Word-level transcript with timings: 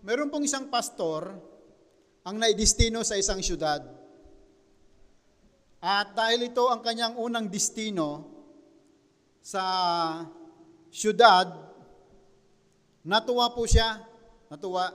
meron 0.00 0.32
pong 0.32 0.48
isang 0.48 0.68
pastor 0.72 1.36
ang 2.24 2.36
naidestino 2.36 3.00
sa 3.04 3.16
isang 3.16 3.40
syudad. 3.40 3.80
At 5.80 6.12
dahil 6.12 6.52
ito 6.52 6.68
ang 6.68 6.84
kanyang 6.84 7.16
unang 7.16 7.48
destino 7.48 8.28
sa 9.40 9.64
syudad, 10.92 11.48
natuwa 13.00 13.48
po 13.56 13.64
siya. 13.64 14.04
Natuwa. 14.52 14.92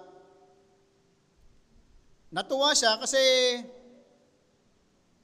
Natuwa 2.29 2.69
siya 2.77 3.01
kasi 3.01 3.17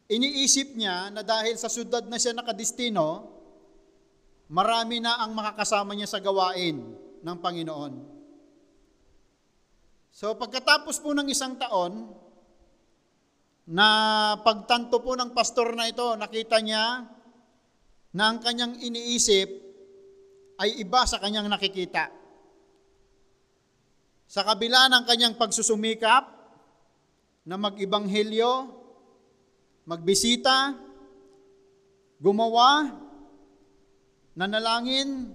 iniisip 0.09 0.73
niya 0.73 1.13
na 1.13 1.21
dahil 1.21 1.55
sa 1.61 1.69
syudad 1.69 2.01
na 2.09 2.17
siya 2.17 2.33
nakadestino, 2.33 3.29
marami 4.49 4.97
na 4.97 5.21
ang 5.21 5.37
makakasama 5.37 5.93
niya 5.93 6.09
sa 6.09 6.19
gawain 6.19 6.81
ng 7.21 7.37
Panginoon. 7.37 8.10
So 10.11 10.35
pagkatapos 10.35 10.99
po 10.99 11.15
ng 11.15 11.27
isang 11.31 11.55
taon, 11.55 12.21
na 13.71 13.87
pagtanto 14.43 14.99
po 14.99 15.15
ng 15.15 15.31
pastor 15.31 15.71
na 15.77 15.87
ito, 15.87 16.03
nakita 16.19 16.59
niya 16.59 17.07
na 18.11 18.23
ang 18.27 18.43
kanyang 18.43 18.75
iniisip 18.83 19.47
ay 20.59 20.83
iba 20.83 21.07
sa 21.07 21.21
kanyang 21.23 21.47
nakikita. 21.47 22.11
Sa 24.27 24.43
kabila 24.43 24.91
ng 24.91 25.03
kanyang 25.07 25.35
pagsusumikap 25.39 26.23
na 27.47 27.55
mag-ibanghelyo, 27.55 28.51
magbisita, 29.87 30.75
gumawa, 32.19 32.91
nanalangin, 34.35 35.31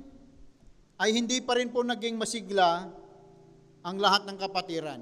ay 0.97 1.13
hindi 1.13 1.41
pa 1.45 1.57
rin 1.57 1.69
po 1.73 1.85
naging 1.85 2.17
masigla 2.17 2.89
ang 3.87 4.03
lahat 4.03 4.27
ng 4.27 4.35
kapatiran. 4.35 4.99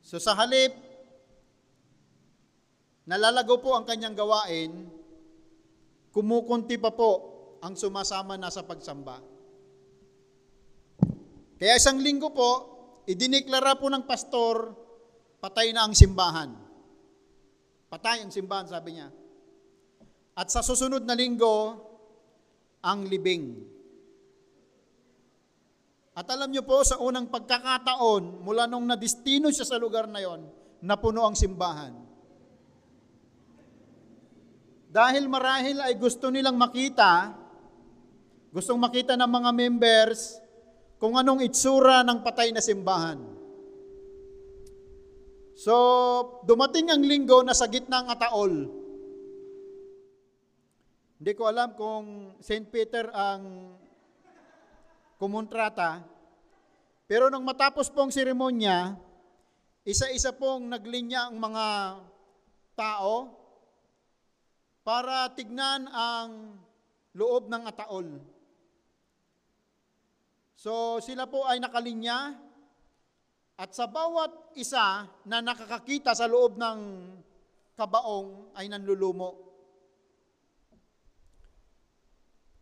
So 0.00 0.16
sa 0.16 0.32
halip, 0.32 0.72
nalalago 3.04 3.60
po 3.60 3.76
ang 3.76 3.84
kanyang 3.84 4.16
gawain, 4.16 4.88
kumukunti 6.16 6.80
pa 6.80 6.96
po 6.96 7.36
ang 7.60 7.76
sumasama 7.76 8.40
na 8.40 8.48
sa 8.48 8.64
pagsamba. 8.64 9.20
Kaya 11.60 11.76
isang 11.76 12.00
linggo 12.00 12.32
po, 12.32 12.50
idiniklara 13.04 13.76
po 13.76 13.92
ng 13.92 14.08
pastor, 14.08 14.72
patay 15.36 15.76
na 15.76 15.84
ang 15.84 15.92
simbahan. 15.92 16.56
Patay 17.92 18.24
ang 18.24 18.32
simbahan, 18.32 18.68
sabi 18.68 18.96
niya. 18.96 19.12
At 20.36 20.48
sa 20.52 20.60
susunod 20.60 21.04
na 21.04 21.16
linggo, 21.16 21.80
ang 22.84 23.08
libing. 23.08 23.75
At 26.16 26.24
alam 26.32 26.48
niyo 26.48 26.64
po, 26.64 26.80
sa 26.80 26.96
unang 26.96 27.28
pagkakataon, 27.28 28.40
mula 28.40 28.64
nung 28.64 28.88
nadistino 28.88 29.52
siya 29.52 29.68
sa 29.68 29.76
lugar 29.76 30.08
na 30.08 30.24
yon, 30.24 30.48
napuno 30.80 31.28
ang 31.28 31.36
simbahan. 31.36 31.92
Dahil 34.88 35.28
marahil 35.28 35.76
ay 35.76 35.92
gusto 36.00 36.32
nilang 36.32 36.56
makita, 36.56 37.36
gustong 38.48 38.80
makita 38.80 39.12
ng 39.12 39.28
mga 39.28 39.50
members 39.52 40.40
kung 40.96 41.20
anong 41.20 41.44
itsura 41.44 42.00
ng 42.00 42.24
patay 42.24 42.48
na 42.48 42.64
simbahan. 42.64 43.20
So, 45.52 45.74
dumating 46.48 46.88
ang 46.88 47.04
linggo 47.04 47.44
na 47.44 47.52
sa 47.52 47.68
gitna 47.68 48.00
ng 48.00 48.08
ataol. 48.08 48.52
Hindi 51.20 51.32
ko 51.36 51.44
alam 51.44 51.76
kung 51.76 52.36
St. 52.40 52.68
Peter 52.72 53.12
ang 53.12 53.76
kumontrata, 55.16 56.04
pero 57.06 57.30
nang 57.30 57.46
matapos 57.46 57.86
pong 57.86 58.10
seremonya, 58.10 58.98
isa-isa 59.86 60.34
pong 60.34 60.66
naglinya 60.66 61.30
ang 61.30 61.38
mga 61.38 61.66
tao 62.74 63.30
para 64.82 65.30
tignan 65.34 65.86
ang 65.86 66.58
loob 67.14 67.46
ng 67.46 67.62
ataol. 67.62 68.06
So 70.58 70.98
sila 70.98 71.30
po 71.30 71.46
ay 71.46 71.62
nakalinya 71.62 72.34
at 73.54 73.70
sa 73.70 73.86
bawat 73.86 74.58
isa 74.58 75.06
na 75.24 75.38
nakakakita 75.38 76.10
sa 76.12 76.26
loob 76.26 76.58
ng 76.58 76.78
kabaong 77.78 78.50
ay 78.58 78.66
nanlulumo. 78.66 79.45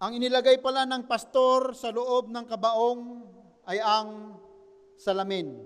Ang 0.04 0.20
inilagay 0.20 0.60
pala 0.60 0.84
ng 0.84 1.08
pastor 1.08 1.72
sa 1.72 1.88
loob 1.88 2.28
ng 2.28 2.44
kabaong 2.44 3.24
ay 3.64 3.80
ang 3.80 4.36
salamin. 5.00 5.64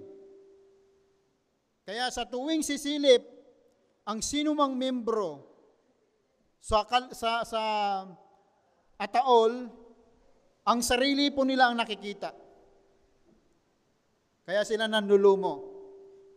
Kaya 1.83 2.07
sa 2.15 2.23
tuwing 2.23 2.63
sisilip 2.63 3.19
ang 4.07 4.23
sinumang 4.23 4.79
membro 4.79 5.43
sa, 6.63 6.87
sa, 7.11 7.43
sa 7.43 7.63
ataol, 8.95 9.67
ang 10.71 10.81
sarili 10.87 11.35
po 11.35 11.43
nila 11.43 11.75
ang 11.75 11.83
nakikita. 11.83 12.31
Kaya 14.47 14.63
sila 14.63 14.87
nanlulumo. 14.87 15.55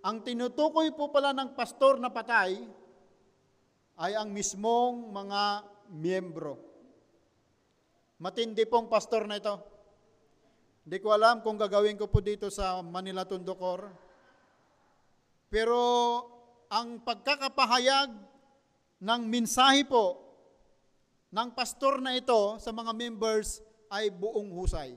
Ang 0.01 0.25
tinutukoy 0.25 0.89
po 0.97 1.13
pala 1.13 1.37
ng 1.37 1.53
pastor 1.53 2.01
na 2.01 2.09
patay 2.09 2.65
ay 4.01 4.17
ang 4.17 4.33
mismong 4.33 5.13
mga 5.13 5.41
miyembro. 5.93 6.70
Matindi 8.21 8.69
pong 8.69 8.85
pastor 8.85 9.25
na 9.25 9.41
ito. 9.41 9.57
Hindi 10.85 10.97
ko 11.01 11.09
alam 11.09 11.41
kung 11.41 11.57
gagawin 11.57 11.97
ko 11.97 12.05
po 12.05 12.21
dito 12.21 12.53
sa 12.53 12.77
Manila 12.85 13.25
Tundokor. 13.25 13.89
Pero 15.49 15.81
ang 16.69 17.01
pagkakapahayag 17.01 18.13
ng 19.01 19.21
mensahe 19.25 19.81
po 19.89 20.21
ng 21.33 21.49
pastor 21.57 21.97
na 21.97 22.13
ito 22.13 22.61
sa 22.61 22.69
mga 22.69 22.93
members 22.93 23.65
ay 23.89 24.13
buong 24.13 24.53
husay. 24.53 24.93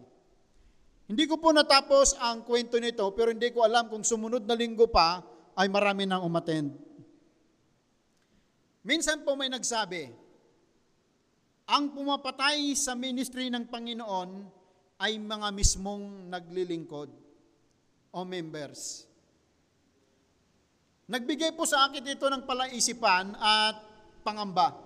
Hindi 1.09 1.25
ko 1.25 1.41
po 1.41 1.49
natapos 1.49 2.21
ang 2.21 2.45
kwento 2.45 2.77
nito 2.77 3.09
pero 3.17 3.33
hindi 3.33 3.49
ko 3.49 3.65
alam 3.65 3.89
kung 3.89 4.05
sumunod 4.05 4.45
na 4.45 4.53
linggo 4.53 4.85
pa 4.93 5.25
ay 5.57 5.73
marami 5.73 6.05
nang 6.05 6.29
umattend. 6.29 6.77
Minsan 8.85 9.25
po 9.25 9.33
may 9.33 9.49
nagsabi, 9.49 10.13
ang 11.65 11.97
pumapatay 11.97 12.77
sa 12.77 12.93
ministry 12.93 13.49
ng 13.49 13.65
Panginoon 13.73 14.31
ay 15.01 15.17
mga 15.17 15.49
mismong 15.49 16.29
naglilingkod 16.29 17.09
o 18.13 18.19
members. 18.23 19.09
Nagbigay 21.09 21.53
po 21.57 21.69
sa 21.69 21.89
akin 21.89 22.05
ito 22.05 22.25
ng 22.29 22.45
palaisipan 22.45 23.37
at 23.37 23.77
pangamba. 24.25 24.77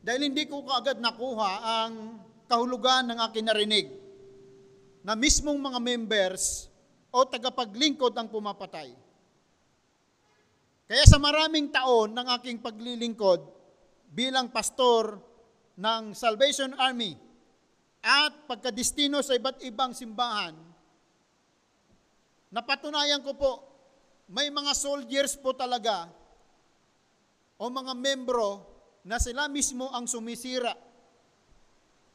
Dahil 0.00 0.32
hindi 0.32 0.48
ko 0.48 0.64
kaagad 0.64 1.00
nakuha 1.00 1.52
ang 1.64 2.20
kahulugan 2.48 3.12
ng 3.12 3.18
akin 3.20 3.44
narinig 3.44 3.88
na 5.04 5.16
mismong 5.16 5.56
mga 5.56 5.80
members 5.80 6.68
o 7.12 7.24
tagapaglingkod 7.24 8.12
ang 8.16 8.28
pumapatay. 8.28 8.92
Kaya 10.90 11.04
sa 11.06 11.20
maraming 11.20 11.70
taon 11.70 12.16
ng 12.16 12.26
aking 12.40 12.58
paglilingkod 12.58 13.59
bilang 14.10 14.50
pastor 14.50 15.16
ng 15.78 16.12
Salvation 16.12 16.74
Army 16.74 17.14
at 18.02 18.50
pagkadistino 18.50 19.22
sa 19.22 19.38
iba't 19.38 19.62
ibang 19.62 19.94
simbahan, 19.94 20.52
napatunayan 22.50 23.22
ko 23.22 23.32
po, 23.38 23.52
may 24.30 24.50
mga 24.50 24.74
soldiers 24.74 25.38
po 25.38 25.54
talaga 25.54 26.10
o 27.60 27.70
mga 27.70 27.94
membro 27.94 28.66
na 29.06 29.16
sila 29.16 29.46
mismo 29.46 29.88
ang 29.94 30.04
sumisira, 30.10 30.74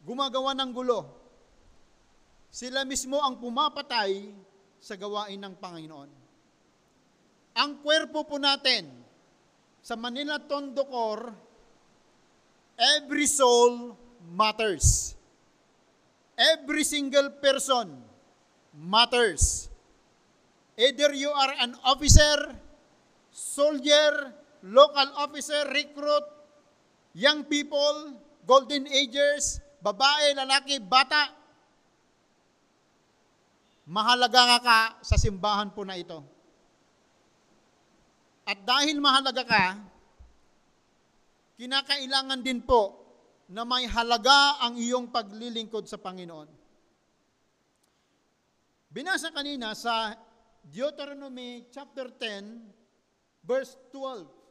gumagawa 0.04 0.54
ng 0.54 0.72
gulo. 0.76 1.02
Sila 2.52 2.88
mismo 2.88 3.20
ang 3.20 3.42
pumapatay 3.42 4.32
sa 4.80 4.96
gawain 4.96 5.42
ng 5.42 5.56
Panginoon. 5.60 6.10
Ang 7.56 7.72
kwerpo 7.84 8.24
po 8.28 8.40
natin 8.40 8.88
sa 9.86 10.00
Manila 10.00 10.40
Tondocor, 10.40 11.45
every 12.80 13.26
soul 13.26 13.98
matters. 14.32 15.16
Every 16.36 16.84
single 16.84 17.32
person 17.40 17.96
matters. 18.76 19.72
Either 20.76 21.16
you 21.16 21.32
are 21.32 21.56
an 21.64 21.80
officer, 21.88 22.52
soldier, 23.32 24.36
local 24.60 25.08
officer, 25.16 25.64
recruit, 25.72 26.28
young 27.16 27.48
people, 27.48 28.20
golden 28.44 28.84
agers, 28.92 29.64
babae, 29.80 30.36
lalaki, 30.36 30.84
bata, 30.84 31.32
mahalaga 33.88 34.60
ka 34.60 34.80
sa 35.00 35.16
simbahan 35.16 35.72
po 35.72 35.88
na 35.88 35.96
ito. 35.96 36.20
At 38.44 38.60
dahil 38.68 39.00
mahalaga 39.00 39.48
ka, 39.48 39.66
kinakailangan 41.56 42.44
din 42.44 42.64
po 42.64 43.04
na 43.52 43.64
may 43.64 43.86
halaga 43.88 44.60
ang 44.64 44.76
iyong 44.76 45.12
paglilingkod 45.12 45.86
sa 45.88 46.02
Panginoon. 46.02 46.50
Binasa 48.90 49.30
kanina 49.30 49.76
sa 49.76 50.16
Deuteronomy 50.66 51.68
chapter 51.70 52.10
10, 52.10 53.44
verse 53.44 53.76
12. 53.92 54.46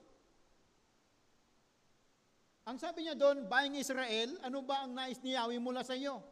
Ang 2.65 2.77
sabi 2.81 3.05
niya 3.05 3.17
doon, 3.17 3.45
Bayang 3.45 3.77
Israel, 3.77 4.41
ano 4.41 4.65
ba 4.65 4.85
ang 4.85 4.97
nais 4.97 5.21
ni 5.21 5.37
Yahweh 5.37 5.61
mula 5.61 5.85
sa 5.85 5.93
iyo? 5.93 6.23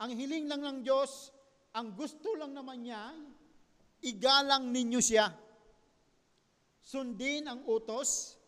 Ang 0.00 0.16
hiling 0.16 0.48
lang 0.48 0.64
ng 0.64 0.78
Diyos, 0.80 1.28
ang 1.76 1.92
gusto 1.92 2.32
lang 2.38 2.56
naman 2.56 2.86
niya, 2.86 3.12
igalang 4.00 4.72
ninyo 4.72 5.00
siya. 5.00 5.28
Sundin 6.80 7.44
ang 7.44 7.64
utos, 7.68 8.40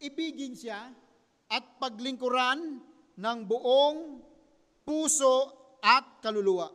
ibigin 0.00 0.56
siya, 0.56 0.88
at 1.48 1.64
paglingkuran 1.80 2.80
ng 3.18 3.38
buong 3.48 4.20
puso 4.84 5.36
at 5.80 6.20
kaluluwa. 6.20 6.68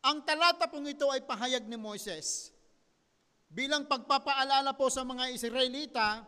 Ang 0.00 0.24
talata 0.24 0.64
pong 0.68 0.88
ito 0.88 1.08
ay 1.12 1.20
pahayag 1.24 1.68
ni 1.68 1.76
Moises 1.76 2.56
bilang 3.50 3.84
pagpapaalala 3.84 4.72
po 4.78 4.88
sa 4.88 5.04
mga 5.04 5.28
Israelita 5.34 6.24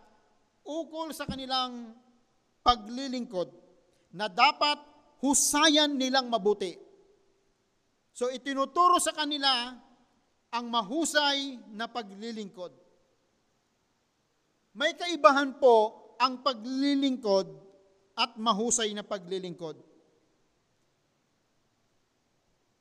ukol 0.66 1.14
sa 1.16 1.24
kanilang 1.24 1.94
paglilingkod 2.60 3.48
na 4.12 4.28
dapat 4.28 4.76
husayan 5.24 5.96
nilang 5.96 6.28
mabuti. 6.28 6.76
So 8.12 8.28
itinuturo 8.28 9.00
sa 9.00 9.16
kanila 9.16 9.72
ang 10.52 10.66
mahusay 10.68 11.56
na 11.72 11.88
paglilingkod. 11.88 12.76
May 14.76 14.92
kaibahan 14.92 15.56
po 15.56 16.01
ang 16.22 16.38
paglilingkod 16.46 17.50
at 18.14 18.38
mahusay 18.38 18.94
na 18.94 19.02
paglilingkod. 19.02 19.74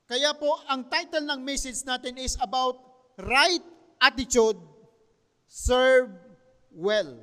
Kaya 0.06 0.38
po, 0.38 0.62
ang 0.70 0.86
title 0.86 1.26
ng 1.26 1.42
message 1.42 1.82
natin 1.88 2.22
is 2.22 2.38
about 2.38 2.78
right 3.18 3.64
attitude, 3.98 4.60
serve 5.50 6.12
well. 6.70 7.16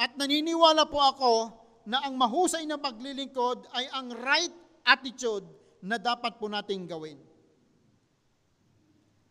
At 0.00 0.16
naniniwala 0.16 0.88
po 0.88 0.98
ako 1.02 1.32
na 1.84 2.06
ang 2.06 2.16
mahusay 2.16 2.64
na 2.64 2.80
paglilingkod 2.80 3.68
ay 3.76 3.84
ang 3.92 4.14
right 4.14 4.54
attitude 4.86 5.44
na 5.84 6.00
dapat 6.00 6.40
po 6.40 6.48
nating 6.48 6.88
gawin. 6.88 7.18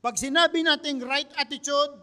Pag 0.04 0.20
sinabi 0.20 0.62
nating 0.62 1.00
right 1.02 1.32
attitude, 1.40 1.96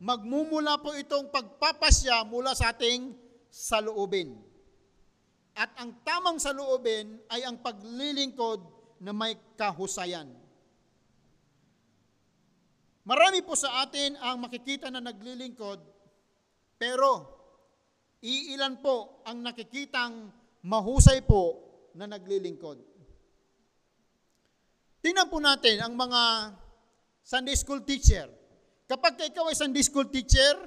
magmumula 0.00 0.80
po 0.80 0.96
itong 0.96 1.28
pagpapasya 1.28 2.24
mula 2.24 2.56
sa 2.56 2.72
ating 2.72 3.12
saloobin. 3.52 4.32
At 5.52 5.76
ang 5.76 6.00
tamang 6.00 6.40
saloobin 6.40 7.20
ay 7.28 7.44
ang 7.44 7.60
paglilingkod 7.60 8.64
na 9.04 9.12
may 9.12 9.36
kahusayan. 9.60 10.32
Marami 13.04 13.44
po 13.44 13.52
sa 13.52 13.84
atin 13.84 14.16
ang 14.24 14.40
makikita 14.40 14.88
na 14.88 15.04
naglilingkod, 15.04 15.84
pero 16.80 17.28
iilan 18.24 18.80
po 18.80 19.20
ang 19.28 19.44
nakikitang 19.44 20.32
mahusay 20.64 21.20
po 21.24 21.60
na 21.92 22.08
naglilingkod. 22.08 22.78
Tingnan 25.00 25.28
po 25.32 25.40
natin 25.40 25.80
ang 25.80 25.96
mga 25.96 26.54
Sunday 27.24 27.56
school 27.56 27.80
teacher. 27.84 28.39
Kapag 28.90 29.14
ikaw 29.22 29.46
ay 29.46 29.54
Sunday 29.54 29.86
school 29.86 30.10
teacher, 30.10 30.58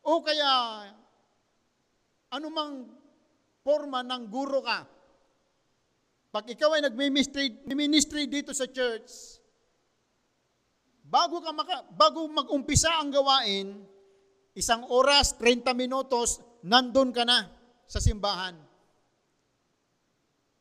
o 0.00 0.24
kaya 0.24 0.88
anumang 2.32 2.88
forma 3.60 4.00
ng 4.00 4.32
guro 4.32 4.64
ka, 4.64 4.88
pag 6.32 6.48
ikaw 6.48 6.72
ay 6.72 6.88
nagmi-ministry 6.88 7.68
ministry 7.68 8.24
dito 8.32 8.56
sa 8.56 8.64
church, 8.64 9.12
bago 11.04 11.44
ka 11.44 11.52
maka, 11.52 11.84
bago 11.92 12.24
mag-umpisa 12.32 12.96
ang 12.96 13.12
gawain, 13.12 13.84
isang 14.56 14.88
oras, 14.88 15.36
30 15.36 15.76
minutos, 15.76 16.40
nandun 16.64 17.12
ka 17.12 17.28
na 17.28 17.44
sa 17.84 18.00
simbahan. 18.00 18.56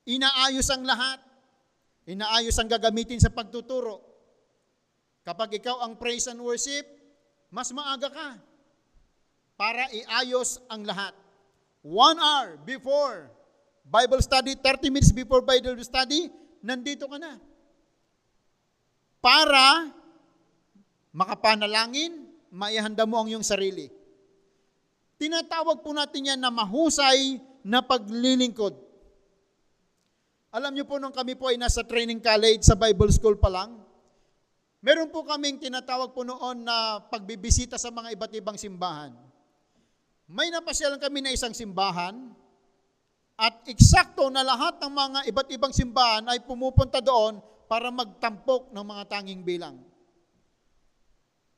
Inaayos 0.03 0.67
ang 0.67 0.83
lahat. 0.83 1.23
Inaayos 2.09 2.57
ang 2.59 2.67
gagamitin 2.67 3.21
sa 3.21 3.29
pagtuturo. 3.29 4.08
Kapag 5.27 5.59
ikaw 5.59 5.83
ang 5.83 5.99
praise 5.99 6.25
and 6.31 6.39
worship, 6.39 6.87
mas 7.49 7.69
maaga 7.73 8.07
ka 8.09 8.29
para 9.59 9.91
iayos 9.91 10.63
ang 10.71 10.87
lahat. 10.87 11.11
One 11.83 12.15
hour 12.15 12.55
before 12.63 13.27
Bible 13.83 14.21
study, 14.21 14.55
30 14.55 14.93
minutes 14.93 15.11
before 15.11 15.41
Bible 15.41 15.75
study, 15.81 16.29
nandito 16.61 17.09
ka 17.09 17.17
na. 17.17 17.41
Para 19.19 19.91
makapanalangin, 21.11 22.29
maihanda 22.53 23.03
mo 23.03 23.19
ang 23.19 23.27
iyong 23.27 23.43
sarili. 23.43 23.91
Tinatawag 25.19 25.83
po 25.83 25.91
natin 25.91 26.31
yan 26.31 26.39
na 26.39 26.47
mahusay 26.47 27.41
na 27.65 27.83
paglilingkod. 27.83 28.77
Alam 30.49 30.71
niyo 30.73 30.87
po 30.87 30.95
nung 30.97 31.13
kami 31.13 31.35
po 31.35 31.51
ay 31.51 31.59
nasa 31.59 31.83
training 31.83 32.23
college 32.23 32.63
sa 32.63 32.79
Bible 32.79 33.11
School 33.11 33.35
pa 33.35 33.51
lang, 33.51 33.83
meron 34.79 35.11
po 35.11 35.27
kaming 35.27 35.59
tinatawag 35.59 36.15
po 36.15 36.23
noon 36.23 36.63
na 36.63 37.03
pagbibisita 37.07 37.75
sa 37.75 37.91
mga 37.91 38.15
iba't 38.15 38.33
ibang 38.35 38.57
simbahan. 38.59 39.11
May 40.29 40.53
napasyalan 40.53 41.01
kami 41.01 41.25
na 41.25 41.33
isang 41.33 41.55
simbahan 41.57 42.15
at 43.39 43.65
eksakto 43.65 44.27
na 44.29 44.43
lahat 44.43 44.77
ng 44.83 44.91
mga 44.91 45.19
iba't 45.31 45.49
ibang 45.55 45.73
simbahan 45.73 46.27
ay 46.27 46.43
pumupunta 46.43 46.99
doon 46.99 47.39
para 47.65 47.89
magtampok 47.89 48.69
ng 48.69 48.85
mga 48.85 49.03
tanging 49.07 49.41
bilang. 49.41 49.79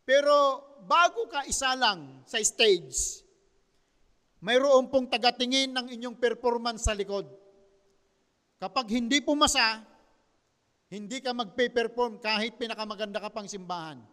Pero 0.06 0.62
bago 0.86 1.30
ka 1.30 1.46
isa 1.48 1.72
lang 1.78 2.26
sa 2.26 2.42
stage, 2.42 3.24
mayroon 4.42 4.90
pong 4.90 5.08
tagatingin 5.08 5.72
ng 5.72 5.88
inyong 5.94 6.18
performance 6.18 6.90
sa 6.90 6.98
likod. 6.98 7.26
Kapag 8.62 8.94
hindi 8.94 9.22
pumasa, 9.26 9.82
hindi 10.92 11.24
ka 11.24 11.32
magpe-perform 11.32 12.20
kahit 12.20 12.60
pinakamaganda 12.60 13.24
ka 13.24 13.32
pang 13.32 13.48
simbahan. 13.48 14.04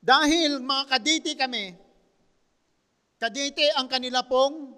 Dahil 0.00 0.64
mga 0.64 0.84
kaditi 0.88 1.36
kami, 1.36 1.76
kadite 3.20 3.76
ang 3.76 3.84
kanila 3.84 4.24
pong 4.24 4.72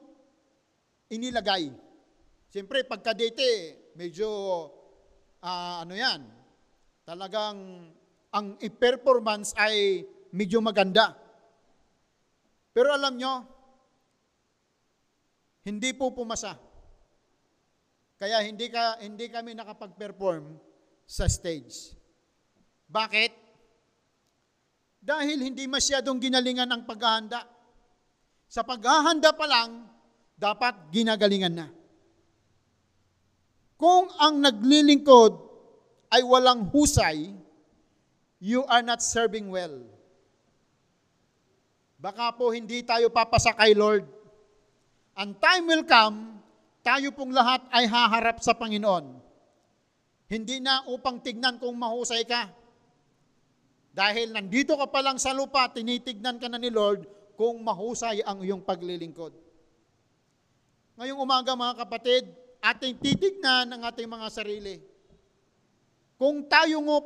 inilagay. 1.06 1.70
Siyempre, 2.50 2.82
pag 2.82 3.02
kadite, 3.06 3.78
medyo, 3.94 4.26
uh, 5.38 5.86
ano 5.86 5.94
yan, 5.94 6.26
talagang 7.06 7.90
ang 8.34 8.46
performance 8.74 9.54
ay 9.54 10.02
medyo 10.34 10.58
maganda. 10.58 11.14
Pero 12.74 12.90
alam 12.90 13.14
nyo, 13.14 13.34
hindi 15.62 15.94
po 15.94 16.10
pumasa. 16.10 16.65
Kaya 18.16 18.40
hindi 18.40 18.72
ka 18.72 19.04
hindi 19.04 19.28
kami 19.28 19.52
nakapag-perform 19.52 20.56
sa 21.04 21.28
stage. 21.28 21.92
Bakit? 22.88 23.32
Dahil 25.04 25.38
hindi 25.38 25.68
masyadong 25.68 26.18
ginalingan 26.18 26.66
ang 26.66 26.82
paghahanda. 26.88 27.44
Sa 28.50 28.64
paghahanda 28.64 29.36
pa 29.36 29.46
lang, 29.46 29.86
dapat 30.34 30.90
ginagalingan 30.90 31.54
na. 31.54 31.68
Kung 33.76 34.08
ang 34.16 34.40
naglilingkod 34.40 35.32
ay 36.08 36.24
walang 36.24 36.72
husay, 36.72 37.36
you 38.40 38.64
are 38.66 38.80
not 38.80 39.04
serving 39.04 39.52
well. 39.52 39.84
Baka 42.00 42.32
po 42.36 42.52
hindi 42.52 42.80
tayo 42.80 43.12
papasa 43.12 43.52
kay 43.52 43.76
Lord. 43.76 44.04
Ang 45.16 45.36
time 45.36 45.64
will 45.68 45.84
come 45.84 46.40
tayo 46.86 47.10
pong 47.10 47.34
lahat 47.34 47.66
ay 47.74 47.90
haharap 47.90 48.38
sa 48.38 48.54
Panginoon. 48.54 49.18
Hindi 50.30 50.62
na 50.62 50.86
upang 50.86 51.18
tignan 51.18 51.58
kung 51.58 51.74
mahusay 51.74 52.22
ka. 52.22 52.46
Dahil 53.90 54.30
nandito 54.30 54.78
ka 54.78 54.86
pa 54.86 55.02
lang 55.02 55.18
sa 55.18 55.34
lupa, 55.34 55.66
tinitignan 55.74 56.38
ka 56.38 56.46
na 56.46 56.62
ni 56.62 56.70
Lord 56.70 57.10
kung 57.34 57.58
mahusay 57.66 58.22
ang 58.22 58.38
iyong 58.38 58.62
paglilingkod. 58.62 59.34
Ngayong 60.94 61.18
umaga 61.18 61.58
mga 61.58 61.74
kapatid, 61.82 62.30
ating 62.62 62.94
titignan 63.02 63.66
ang 63.66 63.82
ating 63.82 64.06
mga 64.06 64.28
sarili. 64.30 64.78
Kung 66.16 66.46
tayo, 66.46 66.80
nga, 66.86 66.98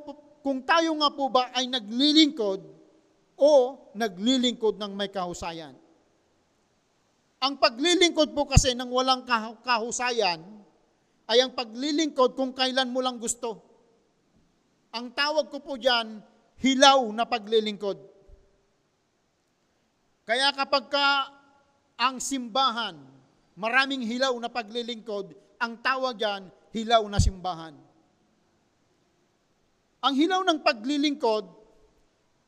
kung 0.45 0.61
tayo 0.63 0.93
nga 1.01 1.11
po 1.11 1.33
ba 1.33 1.51
ay 1.57 1.67
naglilingkod 1.67 2.61
o 3.41 3.53
naglilingkod 3.97 4.77
ng 4.77 4.93
may 4.93 5.09
kahusayan. 5.09 5.75
Ang 7.41 7.57
paglilingkod 7.57 8.37
po 8.37 8.45
kasi 8.45 8.77
ng 8.77 8.93
walang 8.93 9.25
kahusayan 9.65 10.45
ay 11.25 11.41
ang 11.41 11.57
paglilingkod 11.57 12.37
kung 12.37 12.53
kailan 12.53 12.93
mo 12.93 13.01
lang 13.01 13.17
gusto. 13.17 13.65
Ang 14.93 15.17
tawag 15.17 15.49
ko 15.49 15.65
po 15.65 15.81
dyan, 15.81 16.21
hilaw 16.61 17.01
na 17.17 17.25
paglilingkod. 17.25 17.97
Kaya 20.29 20.53
kapag 20.53 20.93
ka 20.93 21.07
ang 21.97 22.21
simbahan, 22.21 22.99
maraming 23.57 24.05
hilaw 24.05 24.37
na 24.37 24.53
paglilingkod, 24.53 25.33
ang 25.57 25.81
tawag 25.81 26.21
dyan, 26.21 26.45
hilaw 26.77 27.01
na 27.09 27.17
simbahan. 27.17 27.73
Ang 30.01 30.15
hilaw 30.17 30.45
ng 30.45 30.61
paglilingkod, 30.61 31.45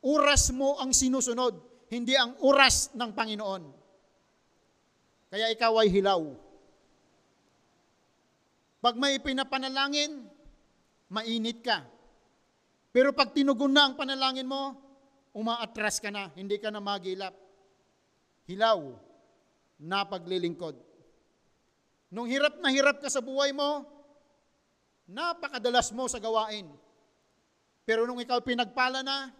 oras 0.05 0.53
mo 0.53 0.77
ang 0.77 0.93
sinusunod, 0.93 1.57
hindi 1.89 2.13
ang 2.13 2.37
oras 2.45 2.93
ng 2.93 3.09
Panginoon. 3.09 3.82
Kaya 5.33 5.49
ikaw 5.49 5.81
ay 5.81 5.89
hilaw. 5.89 6.21
Pag 8.85 9.01
may 9.01 9.17
pinapanalangin, 9.17 10.29
mainit 11.09 11.65
ka. 11.65 11.81
Pero 12.93 13.09
pag 13.17 13.33
tinugon 13.33 13.73
na 13.73 13.89
ang 13.89 13.97
panalangin 13.97 14.45
mo, 14.45 14.77
umaatras 15.33 15.97
ka 15.97 16.13
na, 16.13 16.29
hindi 16.37 16.61
ka 16.61 16.69
na 16.69 16.77
magilap. 16.77 17.33
Hilaw 18.45 18.93
na 19.81 20.05
paglilingkod. 20.05 20.77
Nung 22.13 22.29
hirap 22.29 22.61
na 22.61 22.69
hirap 22.69 23.01
ka 23.01 23.09
sa 23.09 23.17
buhay 23.17 23.49
mo, 23.57 23.89
napakadalas 25.09 25.89
mo 25.89 26.05
sa 26.05 26.21
gawain. 26.21 26.69
Pero 27.89 28.05
nung 28.05 28.21
ikaw 28.21 28.37
pinagpala 28.45 29.01
na, 29.01 29.33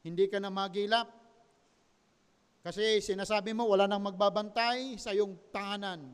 hindi 0.00 0.32
ka 0.32 0.40
na 0.40 0.48
magilap. 0.48 1.19
Kasi 2.60 3.00
sinasabi 3.00 3.56
mo, 3.56 3.64
wala 3.64 3.88
nang 3.88 4.04
magbabantay 4.04 5.00
sa 5.00 5.16
iyong 5.16 5.32
tahanan 5.48 6.04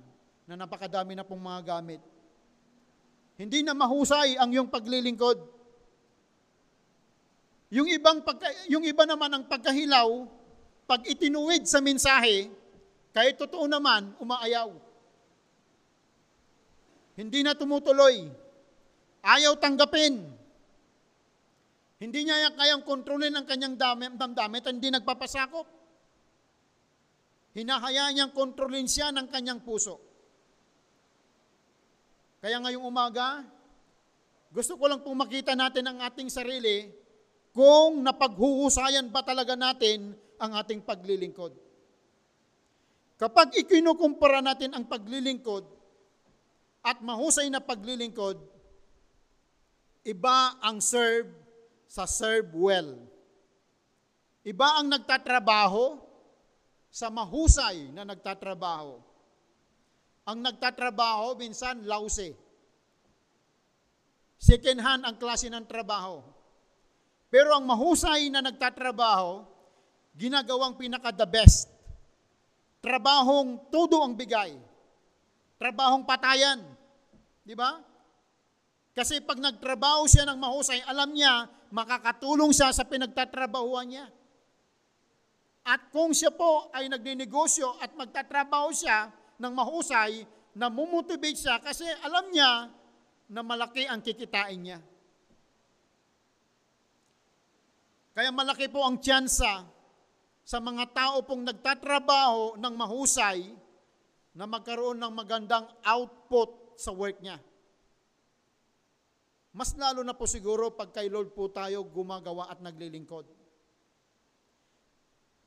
na 0.46 0.54
napakadami 0.54 1.18
na 1.18 1.26
pong 1.26 1.42
mga 1.42 1.60
gamit. 1.78 1.98
Hindi 3.34 3.66
na 3.66 3.74
mahusay 3.74 4.38
ang 4.38 4.54
iyong 4.54 4.70
paglilingkod. 4.70 5.38
Yung 7.74 7.90
ibang 7.90 8.22
pagka, 8.22 8.46
yung 8.70 8.86
iba 8.86 9.02
naman 9.02 9.26
ang 9.26 9.44
pagkahilaw, 9.50 10.08
pag 10.86 11.02
itinuwid 11.02 11.66
sa 11.66 11.82
mensahe, 11.82 12.46
kahit 13.10 13.34
totoo 13.34 13.66
naman, 13.66 14.14
umaayaw. 14.22 14.70
Hindi 17.18 17.42
na 17.42 17.58
tumutuloy. 17.58 18.30
Ayaw 19.26 19.58
tanggapin. 19.58 20.22
Hindi 21.98 22.20
niya 22.22 22.54
kayang 22.54 22.86
kontrolin 22.86 23.34
ang 23.34 23.48
kanyang 23.48 23.74
damdamin 24.14 24.62
at 24.62 24.70
hindi 24.70 24.94
nagpapasakop. 24.94 25.75
Hinahayaan 27.56 28.12
niyang 28.12 28.32
kontrolin 28.36 28.84
siya 28.84 29.08
ng 29.16 29.32
kanyang 29.32 29.64
puso. 29.64 29.96
Kaya 32.44 32.60
ngayong 32.60 32.84
umaga, 32.84 33.40
gusto 34.52 34.76
ko 34.76 34.84
lang 34.84 35.00
pong 35.00 35.16
makita 35.16 35.56
natin 35.56 35.88
ang 35.88 36.04
ating 36.04 36.28
sarili 36.28 36.92
kung 37.56 38.04
napaghuhusayan 38.04 39.08
ba 39.08 39.24
talaga 39.24 39.56
natin 39.56 40.12
ang 40.36 40.52
ating 40.60 40.84
paglilingkod. 40.84 41.56
Kapag 43.16 43.56
ikinukumpara 43.56 44.44
natin 44.44 44.76
ang 44.76 44.84
paglilingkod 44.84 45.64
at 46.84 47.00
mahusay 47.00 47.48
na 47.48 47.64
paglilingkod, 47.64 48.36
iba 50.04 50.60
ang 50.60 50.84
serve 50.84 51.32
sa 51.88 52.04
serve 52.04 52.52
well. 52.52 53.00
Iba 54.44 54.76
ang 54.78 54.92
nagtatrabaho 54.92 56.05
sa 56.96 57.12
mahusay 57.12 57.92
na 57.92 58.08
nagtatrabaho. 58.08 58.96
Ang 60.24 60.40
nagtatrabaho, 60.40 61.36
minsan, 61.36 61.84
lause. 61.84 62.32
Second 64.40 64.80
hand 64.80 65.02
ang 65.04 65.20
klase 65.20 65.52
ng 65.52 65.68
trabaho. 65.68 66.24
Pero 67.28 67.52
ang 67.52 67.68
mahusay 67.68 68.32
na 68.32 68.40
nagtatrabaho, 68.40 69.44
ginagawang 70.16 70.80
pinaka-the 70.80 71.28
best. 71.28 71.68
Trabahong 72.80 73.68
todo 73.68 74.00
ang 74.00 74.16
bigay. 74.16 74.56
Trabahong 75.60 76.08
patayan. 76.08 76.64
Di 77.44 77.52
ba? 77.52 77.76
Kasi 78.96 79.20
pag 79.20 79.36
nagtrabaho 79.36 80.08
siya 80.08 80.24
ng 80.32 80.38
mahusay, 80.40 80.80
alam 80.88 81.12
niya, 81.12 81.44
makakatulong 81.68 82.56
siya 82.56 82.72
sa 82.72 82.88
pinagtatrabahuan 82.88 83.84
niya. 83.84 84.08
At 85.66 85.90
kung 85.90 86.14
siya 86.14 86.30
po 86.30 86.70
ay 86.70 86.86
nagninegosyo 86.86 87.82
at 87.82 87.90
magtatrabaho 87.98 88.70
siya 88.70 89.10
ng 89.42 89.52
mahusay, 89.52 90.22
na 90.56 90.72
mumotivate 90.72 91.36
siya 91.36 91.60
kasi 91.60 91.84
alam 92.00 92.32
niya 92.32 92.72
na 93.28 93.44
malaki 93.44 93.84
ang 93.84 94.00
kikitain 94.00 94.56
niya. 94.64 94.80
Kaya 98.16 98.32
malaki 98.32 98.72
po 98.72 98.80
ang 98.80 98.96
tsansa 98.96 99.68
sa 100.40 100.58
mga 100.64 100.96
tao 100.96 101.20
pong 101.28 101.44
nagtatrabaho 101.44 102.56
ng 102.56 102.74
mahusay 102.74 103.52
na 104.32 104.48
magkaroon 104.48 104.96
ng 104.96 105.12
magandang 105.12 105.68
output 105.84 106.80
sa 106.80 106.96
work 106.96 107.20
niya. 107.20 107.36
Mas 109.52 109.76
lalo 109.76 110.00
na 110.00 110.16
po 110.16 110.24
siguro 110.24 110.72
pag 110.72 110.96
kay 110.96 111.12
Lord 111.12 111.36
po 111.36 111.52
tayo 111.52 111.84
gumagawa 111.84 112.48
at 112.48 112.64
naglilingkod. 112.64 113.28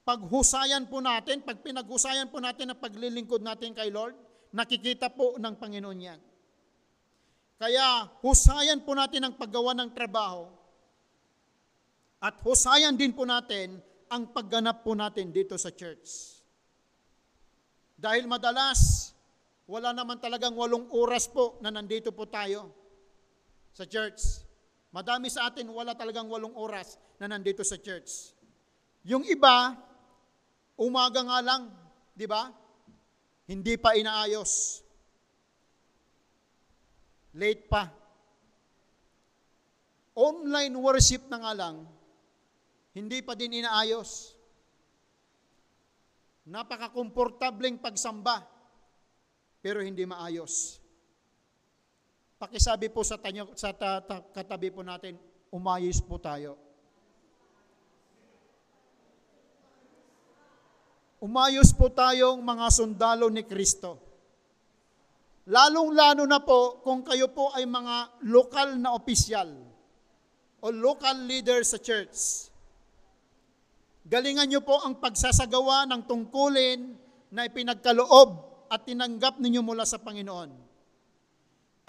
Paghusayan 0.10 0.90
po 0.90 1.06
natin, 1.06 1.46
pag 1.46 1.62
pinaghusayan 1.62 2.34
po 2.34 2.42
natin 2.42 2.74
ang 2.74 2.82
paglilingkod 2.82 3.46
natin 3.46 3.78
kay 3.78 3.94
Lord, 3.94 4.18
nakikita 4.50 5.14
po 5.14 5.38
ng 5.38 5.54
Panginoon 5.54 6.00
yan. 6.02 6.18
Kaya 7.62 8.10
husayan 8.26 8.82
po 8.82 8.98
natin 8.98 9.30
ang 9.30 9.38
paggawa 9.38 9.78
ng 9.78 9.94
trabaho 9.94 10.50
at 12.18 12.42
husayan 12.42 12.98
din 12.98 13.14
po 13.14 13.22
natin 13.22 13.78
ang 14.10 14.34
pagganap 14.34 14.82
po 14.82 14.98
natin 14.98 15.30
dito 15.30 15.54
sa 15.62 15.70
church. 15.70 16.42
Dahil 17.94 18.26
madalas, 18.26 19.14
wala 19.70 19.94
naman 19.94 20.18
talagang 20.18 20.58
walong 20.58 20.90
oras 20.90 21.30
po 21.30 21.62
na 21.62 21.70
nandito 21.70 22.10
po 22.10 22.26
tayo 22.26 22.74
sa 23.78 23.86
church. 23.86 24.42
Madami 24.90 25.30
sa 25.30 25.54
atin, 25.54 25.70
wala 25.70 25.94
talagang 25.94 26.26
walong 26.26 26.58
oras 26.58 26.98
na 27.22 27.30
nandito 27.30 27.62
sa 27.62 27.78
church. 27.78 28.34
Yung 29.06 29.22
iba, 29.30 29.78
umaga 30.80 31.20
nga 31.28 31.40
lang, 31.44 31.68
di 32.16 32.24
ba? 32.24 32.48
Hindi 33.44 33.76
pa 33.76 34.00
inaayos. 34.00 34.80
Late 37.36 37.68
pa. 37.68 37.92
Online 40.16 40.74
worship 40.80 41.28
na 41.28 41.40
nga 41.40 41.54
lang, 41.56 41.76
hindi 42.96 43.20
pa 43.24 43.36
din 43.36 43.60
inaayos. 43.60 44.36
Napaka-komportableng 46.50 47.78
pagsamba, 47.78 48.44
pero 49.62 49.80
hindi 49.80 50.04
maayos. 50.04 50.82
Pakisabi 52.40 52.88
po 52.90 53.04
sa, 53.04 53.20
tanyo, 53.20 53.52
sa 53.54 53.76
ta, 53.76 54.00
ta, 54.00 54.24
katabi 54.32 54.72
po 54.72 54.84
natin, 54.84 55.20
umayos 55.52 56.00
po 56.04 56.18
tayo. 56.18 56.69
Umayos 61.20 61.76
po 61.76 61.92
tayong 61.92 62.40
mga 62.40 62.66
sundalo 62.72 63.28
ni 63.28 63.44
Kristo. 63.44 64.00
Lalong-lalo 65.52 66.24
na 66.24 66.40
po 66.40 66.80
kung 66.80 67.04
kayo 67.04 67.28
po 67.36 67.52
ay 67.52 67.68
mga 67.68 68.24
lokal 68.24 68.80
na 68.80 68.96
opisyal 68.96 69.52
o 70.64 70.68
local 70.72 71.28
leader 71.28 71.60
sa 71.68 71.76
church. 71.76 72.48
Galingan 74.08 74.48
niyo 74.48 74.64
po 74.64 74.80
ang 74.80 74.96
pagsasagawa 74.96 75.92
ng 75.92 76.08
tungkulin 76.08 76.96
na 77.36 77.52
ipinagkaloob 77.52 78.30
at 78.72 78.88
tinanggap 78.88 79.44
ninyo 79.44 79.60
mula 79.60 79.84
sa 79.84 80.00
Panginoon. 80.00 80.50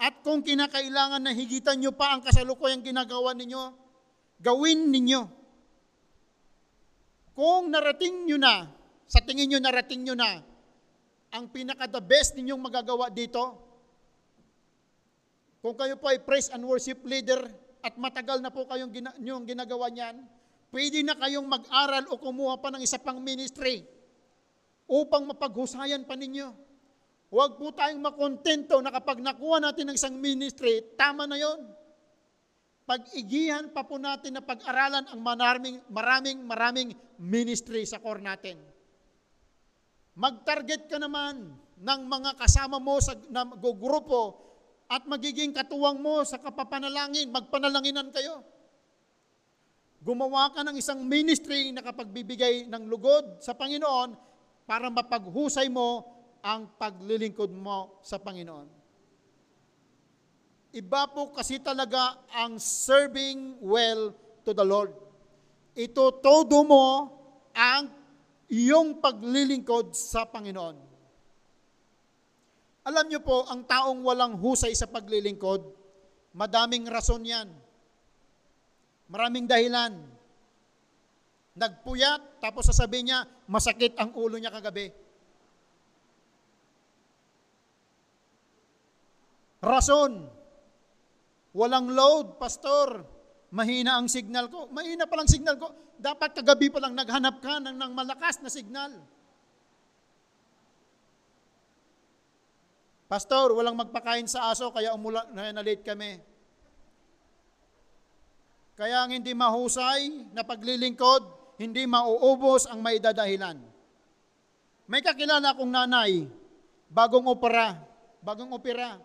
At 0.01 0.25
kung 0.25 0.43
kinakailangan 0.43 1.23
na 1.23 1.31
higitan 1.31 1.79
niyo 1.79 1.95
pa 1.95 2.11
ang 2.11 2.25
kasalukuyang 2.25 2.83
ginagawa 2.83 3.31
ninyo, 3.31 3.63
gawin 4.43 4.91
ninyo. 4.91 5.21
Kung 7.37 7.71
narating 7.71 8.27
niyo 8.27 8.35
na, 8.41 8.80
sa 9.11 9.19
tingin 9.19 9.51
niyo 9.51 9.59
narating 9.59 10.07
niyo 10.07 10.15
na, 10.15 10.39
ang 11.35 11.51
pinaka-the 11.51 11.99
best 11.99 12.39
ninyong 12.39 12.63
magagawa 12.63 13.11
dito, 13.11 13.59
kung 15.59 15.75
kayo 15.75 15.99
po 15.99 16.07
ay 16.07 16.23
praise 16.23 16.47
and 16.55 16.63
worship 16.63 17.03
leader 17.03 17.43
at 17.83 17.99
matagal 17.99 18.39
na 18.39 18.47
po 18.47 18.63
kayong 18.63 18.87
gina- 18.87 19.19
yung 19.19 19.43
ginagawa 19.43 19.91
niyan, 19.91 20.15
pwede 20.71 21.03
na 21.03 21.19
kayong 21.19 21.43
mag-aral 21.43 22.07
o 22.07 22.15
kumuha 22.15 22.55
pa 22.63 22.71
ng 22.71 22.79
isa 22.79 22.95
pang 23.03 23.19
ministry 23.19 23.83
upang 24.87 25.27
mapaghusayan 25.27 26.07
pa 26.07 26.15
ninyo. 26.15 26.47
Huwag 27.35 27.59
po 27.59 27.75
tayong 27.75 27.99
makontento 27.99 28.79
na 28.79 28.95
kapag 28.95 29.19
nakuha 29.19 29.59
natin 29.59 29.91
ng 29.91 29.95
isang 29.99 30.15
ministry, 30.15 30.83
tama 30.95 31.27
na 31.27 31.35
yon. 31.35 31.59
Pag-igihan 32.87 33.71
pa 33.75 33.83
po 33.83 33.99
natin 33.99 34.39
na 34.39 34.43
pag-aralan 34.43 35.03
ang 35.07 35.19
maraming, 35.19 35.83
maraming, 35.91 36.39
maraming 36.47 36.89
ministry 37.19 37.83
sa 37.83 37.99
core 37.99 38.23
natin. 38.23 38.70
Mag-target 40.21 40.85
ka 40.85 41.01
naman 41.01 41.49
ng 41.81 42.01
mga 42.05 42.37
kasama 42.37 42.77
mo 42.77 43.01
sa 43.01 43.17
na 43.33 43.41
grupo 43.57 44.37
at 44.85 45.01
magiging 45.09 45.49
katuwang 45.49 45.97
mo 45.97 46.21
sa 46.21 46.37
kapapanalangin. 46.37 47.33
Magpanalanginan 47.33 48.13
kayo. 48.13 48.45
Gumawa 50.05 50.53
ka 50.53 50.61
ng 50.61 50.77
isang 50.77 51.01
ministry 51.01 51.73
na 51.73 51.81
kapagbibigay 51.81 52.69
ng 52.69 52.85
lugod 52.85 53.41
sa 53.41 53.57
Panginoon 53.57 54.13
para 54.69 54.93
mapaghusay 54.93 55.73
mo 55.73 56.05
ang 56.45 56.69
paglilingkod 56.77 57.49
mo 57.49 57.97
sa 58.05 58.21
Panginoon. 58.21 58.69
Iba 60.77 61.09
po 61.09 61.33
kasi 61.33 61.57
talaga 61.57 62.21
ang 62.29 62.61
serving 62.61 63.57
well 63.57 64.13
to 64.45 64.53
the 64.53 64.65
Lord. 64.65 64.93
Ito 65.73 66.21
todo 66.21 66.61
mo 66.61 66.85
ang 67.57 68.00
iyong 68.51 68.99
paglilingkod 68.99 69.95
sa 69.95 70.27
Panginoon. 70.27 70.77
Alam 72.83 73.05
niyo 73.07 73.23
po, 73.23 73.47
ang 73.47 73.63
taong 73.63 74.03
walang 74.03 74.35
husay 74.35 74.75
sa 74.75 74.91
paglilingkod, 74.91 75.63
madaming 76.35 76.89
rason 76.91 77.23
yan. 77.23 77.47
Maraming 79.07 79.47
dahilan. 79.47 79.95
Nagpuyat, 81.55 82.43
tapos 82.43 82.67
sasabihin 82.67 83.11
niya, 83.11 83.19
masakit 83.47 83.95
ang 83.95 84.11
ulo 84.17 84.35
niya 84.35 84.51
kagabi. 84.51 84.91
Rason. 89.61 90.25
Walang 91.53 91.91
load, 91.93 92.41
pastor. 92.41 93.05
Mahina 93.51 93.99
ang 93.99 94.07
signal 94.07 94.47
ko. 94.47 94.71
Mahina 94.71 95.03
pa 95.03 95.19
lang 95.19 95.27
signal 95.27 95.59
ko. 95.59 95.75
Dapat 95.99 96.39
kagabi 96.39 96.71
pa 96.71 96.79
lang 96.79 96.95
naghanap 96.95 97.43
ka 97.43 97.59
ng, 97.59 97.75
ng 97.75 97.91
malakas 97.91 98.39
na 98.39 98.47
signal. 98.47 98.95
Pastor, 103.11 103.51
walang 103.51 103.75
magpakain 103.75 104.23
sa 104.23 104.55
aso 104.55 104.71
kaya 104.71 104.95
umula 104.95 105.27
na, 105.35 105.51
late 105.59 105.83
kami. 105.83 106.15
Kaya 108.79 109.03
ang 109.03 109.11
hindi 109.11 109.35
mahusay 109.35 110.31
na 110.31 110.47
paglilingkod, 110.47 111.27
hindi 111.59 111.83
mauubos 111.83 112.71
ang 112.71 112.79
may 112.79 113.03
dadahilan. 113.03 113.59
May 114.87 115.03
kakilala 115.03 115.51
akong 115.51 115.67
nanay, 115.67 116.23
bagong 116.87 117.27
opera, 117.27 117.75
bagong 118.23 118.55
opera. 118.55 118.95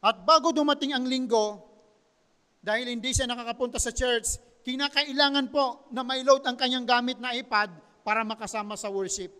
At 0.00 0.24
bago 0.24 0.48
dumating 0.48 0.96
ang 0.96 1.04
linggo, 1.04 1.69
dahil 2.60 2.92
hindi 2.92 3.16
siya 3.16 3.24
nakakapunta 3.24 3.80
sa 3.80 3.88
church, 3.88 4.36
kinakailangan 4.64 5.48
po 5.48 5.88
na 5.96 6.04
may 6.04 6.20
load 6.20 6.44
ang 6.44 6.60
kanyang 6.60 6.84
gamit 6.84 7.16
na 7.16 7.32
iPad 7.32 7.72
para 8.04 8.20
makasama 8.20 8.76
sa 8.76 8.92
worship. 8.92 9.32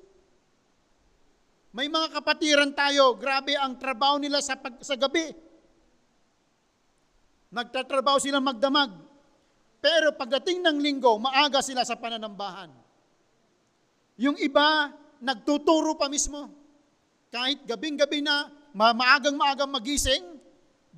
May 1.71 1.87
mga 1.87 2.11
kapatiran 2.17 2.73
tayo, 2.75 3.15
grabe 3.15 3.55
ang 3.55 3.79
trabaho 3.79 4.19
nila 4.19 4.43
sa, 4.43 4.59
pag, 4.59 4.81
sa 4.83 4.99
gabi. 4.99 5.31
Nagtatrabaho 7.53 8.19
sila 8.19 8.43
magdamag. 8.43 8.91
Pero 9.79 10.13
pagdating 10.17 10.67
ng 10.67 10.77
linggo, 10.83 11.15
maaga 11.23 11.63
sila 11.63 11.87
sa 11.87 11.95
pananambahan. 11.95 12.73
Yung 14.21 14.37
iba, 14.43 14.93
nagtuturo 15.23 15.95
pa 15.95 16.11
mismo. 16.11 16.53
Kahit 17.31 17.63
gabing-gabi 17.65 18.21
na, 18.21 18.51
maagang-maagang 18.75 19.71
magising. 19.71 20.40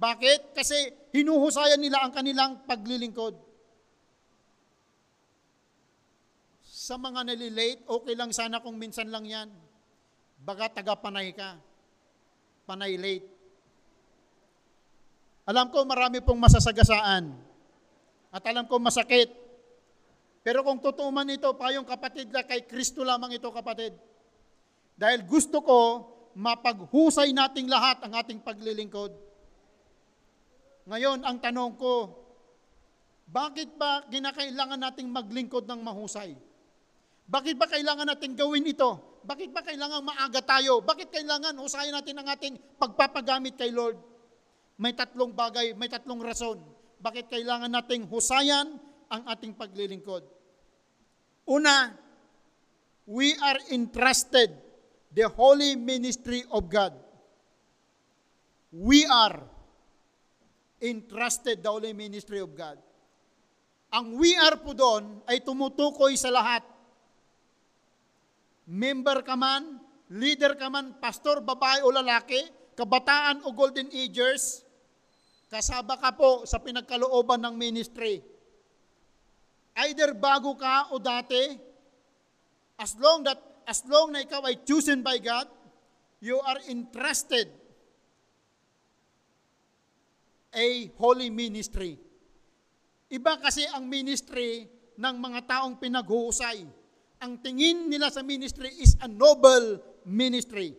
Bakit? 0.02 0.58
Kasi 0.58 0.90
hinuhusayan 1.14 1.78
nila 1.78 2.02
ang 2.02 2.10
kanilang 2.10 2.66
paglilingkod. 2.66 3.38
Sa 6.66 6.98
mga 6.98 7.22
nalilate, 7.22 7.86
okay 7.86 8.18
lang 8.18 8.34
sana 8.34 8.58
kung 8.58 8.74
minsan 8.74 9.06
lang 9.06 9.22
yan. 9.22 9.46
Baga 10.42 10.66
taga-panay 10.74 11.30
ka. 11.30 11.54
Panay 12.66 12.98
late. 12.98 13.30
Alam 15.46 15.70
ko 15.70 15.86
marami 15.86 16.18
pong 16.18 16.42
masasagasaan. 16.42 17.30
At 18.34 18.42
alam 18.50 18.66
ko 18.66 18.82
masakit. 18.82 19.30
Pero 20.42 20.66
kung 20.66 20.82
totoo 20.82 21.14
man 21.14 21.30
ito, 21.30 21.46
payong 21.54 21.86
kapatid 21.86 22.34
na 22.34 22.42
kay 22.42 22.66
Kristo 22.66 23.06
lamang 23.06 23.38
ito 23.38 23.46
kapatid. 23.54 23.94
Dahil 24.98 25.22
gusto 25.22 25.62
ko 25.62 25.78
mapaghusay 26.34 27.30
nating 27.30 27.70
lahat 27.70 28.02
ang 28.02 28.18
ating 28.18 28.42
paglilingkod. 28.42 29.31
Ngayon, 30.86 31.22
ang 31.22 31.38
tanong 31.38 31.78
ko, 31.78 32.22
bakit 33.32 33.78
ba 33.78 34.02
ginakailangan 34.10 34.76
nating 34.76 35.08
maglingkod 35.08 35.64
ng 35.64 35.80
mahusay? 35.80 36.34
Bakit 37.24 37.54
ba 37.56 37.70
kailangan 37.70 38.04
natin 38.04 38.34
gawin 38.34 38.66
ito? 38.66 39.22
Bakit 39.22 39.54
ba 39.54 39.62
kailangan 39.62 40.02
maaga 40.02 40.42
tayo? 40.42 40.82
Bakit 40.82 41.14
kailangan 41.14 41.54
husayin 41.56 41.94
natin 41.94 42.18
ang 42.18 42.28
ating 42.28 42.54
pagpapagamit 42.76 43.54
kay 43.54 43.70
Lord? 43.70 43.96
May 44.82 44.92
tatlong 44.92 45.30
bagay, 45.30 45.78
may 45.78 45.86
tatlong 45.86 46.18
rason. 46.18 46.58
Bakit 46.98 47.30
kailangan 47.30 47.70
nating 47.70 48.10
husayan 48.10 48.76
ang 49.06 49.22
ating 49.30 49.54
paglilingkod? 49.54 50.26
Una, 51.46 51.94
we 53.06 53.32
are 53.38 53.58
entrusted 53.70 54.50
the 55.14 55.30
holy 55.30 55.78
ministry 55.78 56.42
of 56.50 56.66
God. 56.66 56.94
We 58.74 59.06
are 59.06 59.51
entrusted 60.82 61.62
the 61.62 61.70
holy 61.70 61.94
ministry 61.94 62.42
of 62.42 62.50
God. 62.52 62.76
Ang 63.94 64.18
we 64.18 64.34
are 64.34 64.58
po 64.58 64.74
doon 64.74 65.22
ay 65.30 65.38
tumutukoy 65.40 66.18
sa 66.18 66.32
lahat 66.32 66.66
member 68.68 69.20
ka 69.26 69.34
man, 69.34 69.78
leader 70.12 70.54
ka 70.54 70.70
man, 70.70 70.96
pastor, 70.96 71.42
babae 71.42 71.82
o 71.82 71.90
lalaki, 71.90 72.40
kabataan 72.78 73.44
o 73.44 73.52
golden 73.52 73.90
agers, 73.92 74.64
kasaba 75.52 76.00
ka 76.00 76.16
po 76.16 76.48
sa 76.48 76.56
pinagkalooban 76.62 77.42
ng 77.42 77.54
ministry. 77.58 78.24
Either 79.76 80.16
bago 80.16 80.56
ka 80.56 80.92
o 80.92 81.00
dati, 81.00 81.56
as 82.80 82.96
long 82.96 83.24
that 83.24 83.40
as 83.62 83.84
long 83.86 84.10
na 84.10 84.24
ikaw 84.24 84.42
ay 84.42 84.58
chosen 84.66 85.04
by 85.06 85.20
God, 85.22 85.46
you 86.18 86.36
are 86.42 86.58
entrusted 86.66 87.61
a 90.52 90.92
holy 91.00 91.32
ministry. 91.32 91.96
Iba 93.08 93.40
kasi 93.40 93.64
ang 93.72 93.88
ministry 93.88 94.68
ng 94.96 95.16
mga 95.16 95.40
taong 95.48 95.80
pinaghuhusay 95.80 96.82
ang 97.22 97.38
tingin 97.38 97.86
nila 97.86 98.10
sa 98.10 98.26
ministry 98.26 98.74
is 98.82 98.98
a 98.98 99.06
noble 99.06 99.78
ministry. 100.02 100.74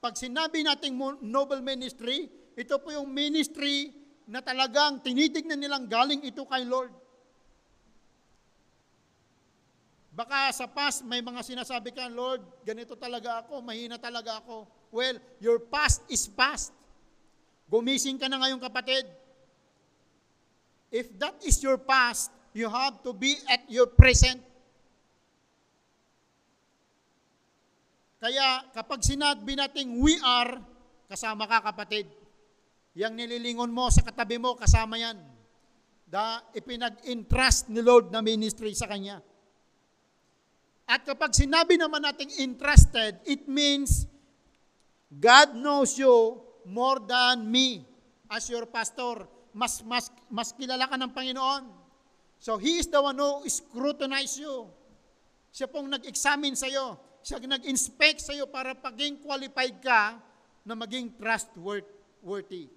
Pag 0.00 0.16
sinabi 0.16 0.64
nating 0.64 0.96
noble 1.20 1.60
ministry, 1.60 2.32
ito 2.56 2.80
po 2.80 2.88
yung 2.88 3.12
ministry 3.12 3.92
na 4.24 4.40
talagang 4.40 5.04
tinitignan 5.04 5.60
nilang 5.60 5.84
galing 5.84 6.24
ito 6.24 6.48
kay 6.48 6.64
Lord. 6.64 6.96
Baka 10.16 10.48
sa 10.56 10.64
past 10.64 11.04
may 11.04 11.20
mga 11.20 11.44
sinasabi 11.44 11.92
ka, 11.92 12.08
Lord, 12.08 12.64
ganito 12.64 12.96
talaga 12.96 13.44
ako, 13.44 13.60
mahina 13.60 14.00
talaga 14.00 14.40
ako. 14.40 14.64
Well, 14.88 15.20
your 15.44 15.60
past 15.60 16.08
is 16.08 16.24
past. 16.24 16.72
Gumising 17.68 18.16
ka 18.16 18.32
na 18.32 18.40
ngayon 18.40 18.60
kapatid. 18.60 19.04
If 20.88 21.12
that 21.20 21.36
is 21.44 21.60
your 21.60 21.76
past, 21.76 22.32
you 22.56 22.64
have 22.72 23.04
to 23.04 23.12
be 23.12 23.36
at 23.44 23.68
your 23.68 23.92
present. 23.92 24.40
Kaya 28.18 28.66
kapag 28.74 29.04
sinabi 29.04 29.52
nating 29.54 30.00
we 30.00 30.16
are, 30.24 30.58
kasama 31.06 31.44
ka 31.44 31.60
kapatid. 31.70 32.08
Yang 32.96 33.14
nililingon 33.14 33.70
mo 33.70 33.92
sa 33.92 34.02
katabi 34.02 34.40
mo, 34.40 34.58
kasama 34.58 34.98
yan. 34.98 35.20
Da, 36.08 36.40
ipinag-entrust 36.56 37.68
ni 37.68 37.84
Lord 37.84 38.08
na 38.08 38.24
ministry 38.24 38.72
sa 38.72 38.88
Kanya. 38.88 39.20
At 40.88 41.04
kapag 41.04 41.36
sinabi 41.36 41.76
naman 41.76 42.00
nating 42.00 42.32
entrusted, 42.40 43.20
it 43.28 43.44
means 43.44 44.08
God 45.12 45.52
knows 45.52 46.00
you 46.00 46.40
more 46.68 47.00
than 47.00 47.48
me 47.48 47.88
as 48.28 48.46
your 48.52 48.68
pastor. 48.68 49.24
Mas, 49.56 49.80
mas, 49.82 50.12
mas 50.28 50.52
kilala 50.52 50.84
ka 50.86 51.00
ng 51.00 51.10
Panginoon. 51.10 51.64
So 52.38 52.60
He 52.60 52.78
is 52.78 52.86
the 52.86 53.00
one 53.00 53.16
who 53.16 53.42
scrutinize 53.48 54.36
you. 54.38 54.70
Siya 55.50 55.66
pong 55.66 55.88
nag-examine 55.88 56.54
sa 56.54 56.68
iyo 56.68 57.00
siya 57.24 57.42
nag-inspect 57.42 58.22
sa 58.22 58.32
iyo 58.32 58.46
para 58.46 58.72
paging 58.78 59.18
qualified 59.20 59.82
ka 59.82 60.16
na 60.62 60.72
maging 60.78 61.12
trustworthy. 61.18 62.70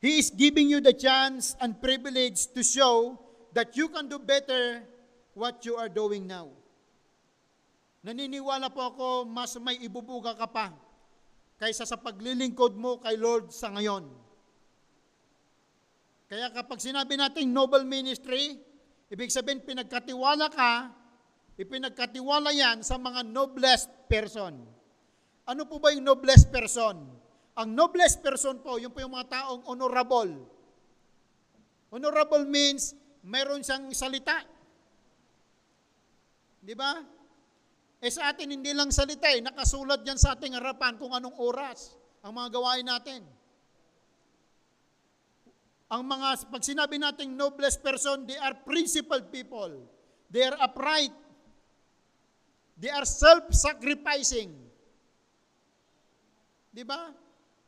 He 0.00 0.16
is 0.16 0.32
giving 0.32 0.72
you 0.72 0.80
the 0.80 0.96
chance 0.96 1.52
and 1.60 1.76
privilege 1.76 2.48
to 2.56 2.64
show 2.64 3.20
that 3.52 3.76
you 3.76 3.92
can 3.92 4.08
do 4.08 4.16
better 4.16 4.80
what 5.36 5.60
you 5.68 5.76
are 5.76 5.92
doing 5.92 6.24
now. 6.24 6.48
Naniniwala 8.00 8.72
po 8.72 8.96
ako, 8.96 9.08
mas 9.28 9.52
may 9.60 9.76
ibubuga 9.84 10.32
ka 10.32 10.48
pa 10.48 10.72
kaysa 11.60 11.84
sa 11.84 12.00
paglilingkod 12.00 12.74
mo 12.74 12.96
kay 12.98 13.20
Lord 13.20 13.52
sa 13.52 13.68
ngayon. 13.68 14.08
Kaya 16.26 16.48
kapag 16.56 16.80
sinabi 16.80 17.20
natin 17.20 17.52
noble 17.52 17.84
ministry, 17.84 18.56
ibig 19.12 19.28
sabihin 19.28 19.60
pinagkatiwala 19.60 20.48
ka 20.48 21.00
Ipinagkatiwala 21.60 22.56
yan 22.56 22.80
sa 22.80 22.96
mga 22.96 23.20
noblest 23.20 23.92
person. 24.08 24.64
Ano 25.44 25.68
po 25.68 25.76
ba 25.76 25.92
yung 25.92 26.08
noblest 26.08 26.48
person? 26.48 26.96
Ang 27.52 27.68
noblest 27.76 28.24
person 28.24 28.64
po, 28.64 28.80
yun 28.80 28.88
po 28.88 29.04
yung 29.04 29.12
mga 29.12 29.28
taong 29.28 29.68
honorable. 29.68 30.48
Honorable 31.92 32.48
means 32.48 32.96
meron 33.20 33.60
siyang 33.60 33.92
salita. 33.92 34.40
Di 36.64 36.72
ba? 36.72 36.96
Eh 38.00 38.08
sa 38.08 38.32
atin 38.32 38.48
hindi 38.48 38.72
lang 38.72 38.88
salita 38.88 39.28
eh, 39.28 39.44
nakasulat 39.44 40.00
yan 40.08 40.16
sa 40.16 40.32
ating 40.32 40.56
harapan 40.56 40.96
kung 40.96 41.12
anong 41.12 41.36
oras 41.36 41.92
ang 42.24 42.32
mga 42.32 42.48
gawain 42.56 42.86
natin. 42.88 43.20
Ang 45.90 46.06
mga, 46.06 46.48
pag 46.48 46.62
sinabi 46.62 46.96
nating 47.02 47.34
noblest 47.34 47.82
person, 47.82 48.22
they 48.22 48.38
are 48.38 48.54
principled 48.62 49.26
people. 49.34 49.84
They 50.30 50.46
are 50.46 50.54
upright. 50.62 51.10
They 52.78 52.88
are 52.94 53.04
self-sacrificing. 53.04 54.54
Di 56.70 56.86
ba? 56.86 57.10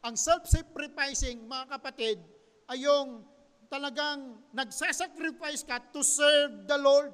Ang 0.07 0.15
self-sacrificing, 0.15 1.45
mga 1.51 1.77
kapatid, 1.77 2.23
ay 2.71 2.87
yung 2.87 3.27
talagang 3.67 4.39
nagsasacrifice 4.55 5.67
ka 5.67 5.83
to 5.91 6.07
serve 6.07 6.65
the 6.71 6.79
Lord. 6.79 7.11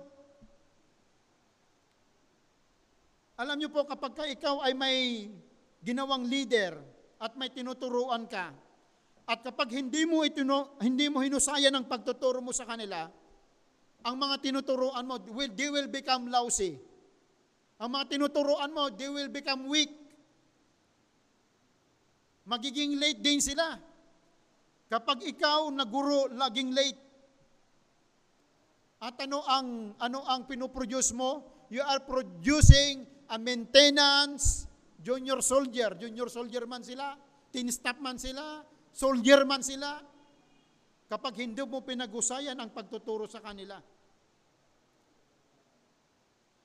Alam 3.39 3.55
niyo 3.55 3.71
po, 3.71 3.87
kapag 3.87 4.19
ka 4.19 4.27
ikaw 4.27 4.67
ay 4.67 4.75
may 4.75 5.31
ginawang 5.87 6.27
leader 6.27 6.75
at 7.23 7.39
may 7.39 7.47
tinuturuan 7.55 8.27
ka, 8.27 8.51
at 9.31 9.39
kapag 9.47 9.79
hindi 9.79 10.03
mo 10.03 10.27
itino, 10.27 10.75
hindi 10.83 11.07
mo 11.07 11.23
hinusayan 11.23 11.71
ang 11.71 11.87
pagtuturo 11.87 12.43
mo 12.43 12.51
sa 12.51 12.67
kanila, 12.67 13.07
ang 14.03 14.17
mga 14.19 14.43
tinuturuan 14.43 15.07
mo, 15.07 15.23
will, 15.31 15.55
they 15.55 15.71
will 15.71 15.87
become 15.87 16.27
lousy. 16.27 16.83
Ang 17.79 17.95
mga 17.95 18.19
tinuturuan 18.19 18.75
mo, 18.75 18.91
they 18.91 19.07
will 19.07 19.31
become 19.31 19.71
weak. 19.71 19.95
Magiging 22.43 22.99
late 22.99 23.23
din 23.23 23.39
sila. 23.39 23.79
Kapag 24.91 25.23
ikaw 25.23 25.71
na 25.71 25.87
guro, 25.87 26.27
laging 26.35 26.75
late. 26.75 26.99
At 28.99 29.15
ano 29.23 29.47
ang 29.47 29.95
ano 30.03 30.27
ang 30.27 30.43
pinoproduce 30.51 31.15
mo? 31.15 31.47
You 31.71 31.87
are 31.87 32.03
producing 32.03 33.18
a 33.29 33.37
maintenance 33.37 34.69
junior 35.01 35.41
soldier. 35.45 35.97
Junior 35.97 36.29
soldier 36.29 36.65
man 36.65 36.85
sila, 36.85 37.17
teen 37.53 37.69
staff 37.69 38.01
man 38.01 38.17
sila, 38.17 38.65
soldier 38.93 39.45
man 39.45 39.61
sila. 39.65 40.01
Kapag 41.09 41.41
hindi 41.41 41.65
mo 41.65 41.81
pinag-usayan 41.81 42.57
ang 42.61 42.69
pagtuturo 42.69 43.25
sa 43.25 43.41
kanila. 43.41 43.81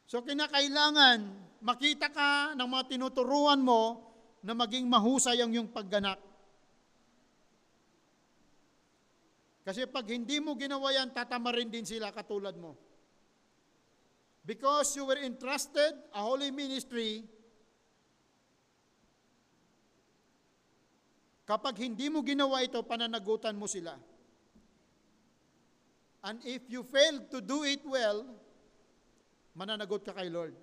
So 0.04 0.20
kinakailangan 0.20 1.20
makita 1.64 2.12
ka 2.12 2.52
ng 2.60 2.68
mga 2.68 2.84
tinuturuan 2.92 3.64
mo 3.64 4.12
na 4.44 4.52
maging 4.52 4.92
mahusay 4.92 5.40
ang 5.40 5.56
iyong 5.56 5.72
pagganak. 5.72 6.20
Kasi 9.64 9.88
pag 9.88 10.04
hindi 10.12 10.44
mo 10.44 10.60
ginawa 10.60 10.92
yan, 10.92 11.16
tatama 11.16 11.56
rin 11.56 11.72
din 11.72 11.88
sila 11.88 12.12
katulad 12.12 12.52
mo. 12.60 12.76
Because 14.44 14.92
you 15.00 15.08
were 15.08 15.20
entrusted 15.24 15.96
a 16.12 16.20
holy 16.20 16.52
ministry, 16.52 17.24
kapag 21.48 21.80
hindi 21.80 22.12
mo 22.12 22.20
ginawa 22.20 22.60
ito, 22.60 22.84
pananagutan 22.84 23.56
mo 23.56 23.72
sila. 23.72 23.96
And 26.28 26.44
if 26.44 26.68
you 26.68 26.84
fail 26.84 27.24
to 27.32 27.40
do 27.40 27.64
it 27.64 27.84
well, 27.88 28.28
mananagot 29.56 30.04
ka 30.04 30.12
kay 30.12 30.28
Lord. 30.28 30.56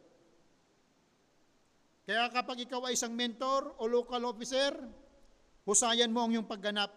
Kaya 2.05 2.29
kapag 2.33 2.65
ikaw 2.69 2.85
ay 2.85 2.97
isang 2.97 3.17
mentor 3.17 3.77
o 3.81 3.89
local 3.89 4.25
officer, 4.29 4.77
husayan 5.65 6.13
mo 6.13 6.25
ang 6.25 6.37
iyong 6.37 6.49
pagganap. 6.49 6.93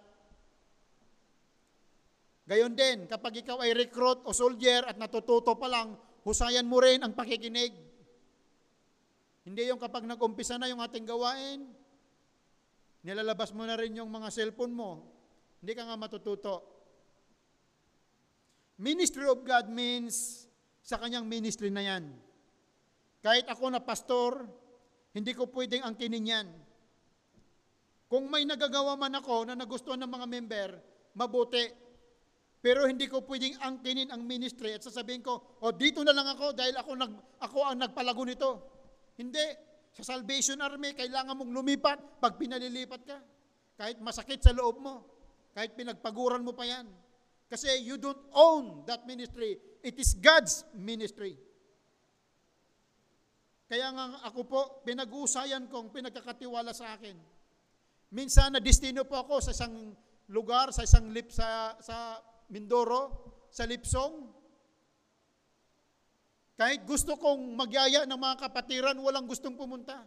Gayon 2.44 2.76
din, 2.76 3.08
kapag 3.08 3.40
ikaw 3.40 3.64
ay 3.64 3.72
recruit 3.72 4.20
o 4.28 4.36
soldier 4.36 4.84
at 4.84 5.00
natututo 5.00 5.56
pa 5.56 5.72
lang, 5.72 5.96
husayan 6.24 6.68
mo 6.68 6.80
rin 6.80 7.04
ang 7.04 7.12
pakikinig. 7.12 7.76
Hindi 9.44 9.62
yung 9.68 9.80
kapag 9.80 10.08
nag-umpisa 10.08 10.56
na 10.56 10.72
yung 10.72 10.80
ating 10.80 11.04
gawain, 11.04 11.68
nilalabas 13.04 13.52
mo 13.52 13.68
na 13.68 13.76
rin 13.76 14.00
yung 14.00 14.08
mga 14.08 14.32
cellphone 14.32 14.72
mo. 14.72 15.04
Hindi 15.60 15.76
ka 15.76 15.84
nga 15.84 16.00
matututo. 16.00 16.56
Ministry 18.80 19.28
of 19.28 19.44
God 19.44 19.68
means 19.68 20.48
sa 20.84 21.00
kanyang 21.00 21.28
ministry 21.28 21.72
na 21.72 21.84
yan. 21.84 22.04
Kahit 23.24 23.48
ako 23.48 23.72
na 23.72 23.80
pastor, 23.80 24.44
hindi 25.16 25.32
ko 25.32 25.48
pwedeng 25.52 25.88
angkinin 25.88 26.28
yan. 26.28 26.48
Kung 28.12 28.28
may 28.28 28.44
nagagawa 28.44 29.00
man 29.00 29.16
ako 29.16 29.48
na 29.48 29.56
nagustuhan 29.56 30.00
ng 30.04 30.12
mga 30.12 30.28
member, 30.28 30.70
mabuti. 31.16 31.83
Pero 32.64 32.88
hindi 32.88 33.12
ko 33.12 33.28
pwedeng 33.28 33.60
angkinin 33.60 34.08
ang 34.08 34.24
ministry 34.24 34.72
at 34.72 34.80
sasabihin 34.80 35.20
ko, 35.20 35.60
o 35.60 35.68
oh, 35.68 35.74
dito 35.76 36.00
na 36.00 36.16
lang 36.16 36.32
ako 36.32 36.56
dahil 36.56 36.72
ako, 36.80 36.96
nag, 36.96 37.12
ako 37.44 37.60
ang 37.60 37.76
nagpalago 37.84 38.24
nito. 38.24 38.52
Hindi. 39.20 39.44
Sa 39.92 40.16
Salvation 40.16 40.64
Army, 40.64 40.96
kailangan 40.96 41.36
mong 41.36 41.52
lumipat 41.52 42.24
pag 42.24 42.40
pinalilipat 42.40 43.02
ka. 43.04 43.20
Kahit 43.76 44.00
masakit 44.00 44.40
sa 44.40 44.56
loob 44.56 44.80
mo. 44.80 45.04
Kahit 45.52 45.76
pinagpaguran 45.76 46.40
mo 46.40 46.56
pa 46.56 46.64
yan. 46.64 46.88
Kasi 47.52 47.68
you 47.84 48.00
don't 48.00 48.32
own 48.32 48.88
that 48.88 49.04
ministry. 49.04 49.60
It 49.84 50.00
is 50.00 50.16
God's 50.16 50.64
ministry. 50.72 51.36
Kaya 53.68 53.92
nga 53.92 54.24
ako 54.32 54.40
po, 54.48 54.62
pinag-uusayan 54.88 55.68
kong 55.68 55.92
pinagkakatiwala 55.92 56.72
sa 56.72 56.96
akin. 56.96 57.20
Minsan 58.16 58.56
na 58.56 58.64
destino 58.64 59.04
po 59.04 59.20
ako 59.20 59.44
sa 59.44 59.52
isang 59.52 59.92
lugar, 60.32 60.72
sa 60.72 60.88
isang 60.88 61.12
lip 61.12 61.28
sa, 61.28 61.76
sa 61.84 62.24
Mindoro, 62.52 63.02
sa 63.54 63.70
Lipsong. 63.70 64.34
Kahit 66.58 66.86
gusto 66.90 67.18
kong 67.18 67.54
magyaya 67.54 68.06
ng 68.10 68.18
mga 68.18 68.50
kapatiran, 68.50 68.98
walang 68.98 69.30
gustong 69.30 69.54
pumunta. 69.54 70.02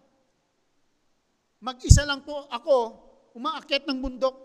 Mag-isa 1.63 2.03
lang 2.03 2.27
po 2.27 2.47
ako, 2.51 2.77
umaakyat 3.39 3.87
ng 3.87 3.99
bundok. 4.03 4.37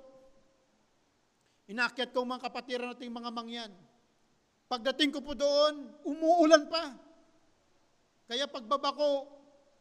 Inakyat 1.70 2.14
ko 2.14 2.26
mga 2.26 2.46
kapatiran 2.46 2.94
nating 2.94 3.14
mga 3.14 3.32
mangyan. 3.34 3.72
Pagdating 4.70 5.12
ko 5.12 5.20
po 5.20 5.36
doon, 5.36 5.92
umuulan 6.08 6.70
pa. 6.70 6.96
Kaya 8.32 8.48
pagbaba 8.48 8.96
ko, 8.96 9.28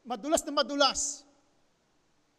madulas 0.03 0.43
na 0.43 0.53
madulas. 0.55 1.23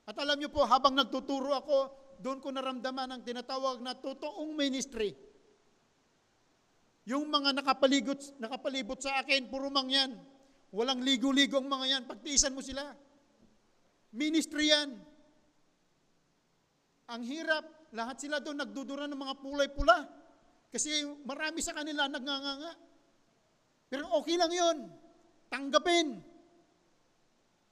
At 0.03 0.17
alam 0.19 0.35
niyo 0.35 0.51
po, 0.51 0.65
habang 0.67 0.91
nagtuturo 0.91 1.55
ako, 1.55 1.77
doon 2.19 2.43
ko 2.43 2.51
naramdaman 2.51 3.09
ang 3.09 3.21
tinatawag 3.23 3.79
na 3.79 3.95
totoong 3.95 4.51
ministry. 4.53 5.15
Yung 7.09 7.25
mga 7.29 7.57
nakapaligot, 7.57 8.37
nakapalibot 8.37 9.01
sa 9.01 9.21
akin, 9.25 9.49
puro 9.49 9.73
mangyan. 9.73 10.13
Walang 10.69 11.01
ligo-ligo 11.01 11.57
ang 11.57 11.67
mga 11.67 11.85
yan. 11.97 12.03
Pagtiisan 12.05 12.53
mo 12.53 12.61
sila. 12.61 12.93
Ministry 14.13 14.69
yan. 14.69 14.89
Ang 17.11 17.21
hirap, 17.27 17.91
lahat 17.91 18.21
sila 18.23 18.39
doon 18.39 18.61
nagdudura 18.61 19.09
ng 19.09 19.19
mga 19.19 19.35
pulay 19.41 19.67
pula. 19.67 20.07
Kasi 20.71 21.03
marami 21.27 21.59
sa 21.59 21.75
kanila 21.75 22.07
nagnganganga. 22.07 22.73
Pero 23.91 24.07
okay 24.15 24.39
lang 24.39 24.53
yon. 24.53 24.77
Tanggapin. 25.51 26.23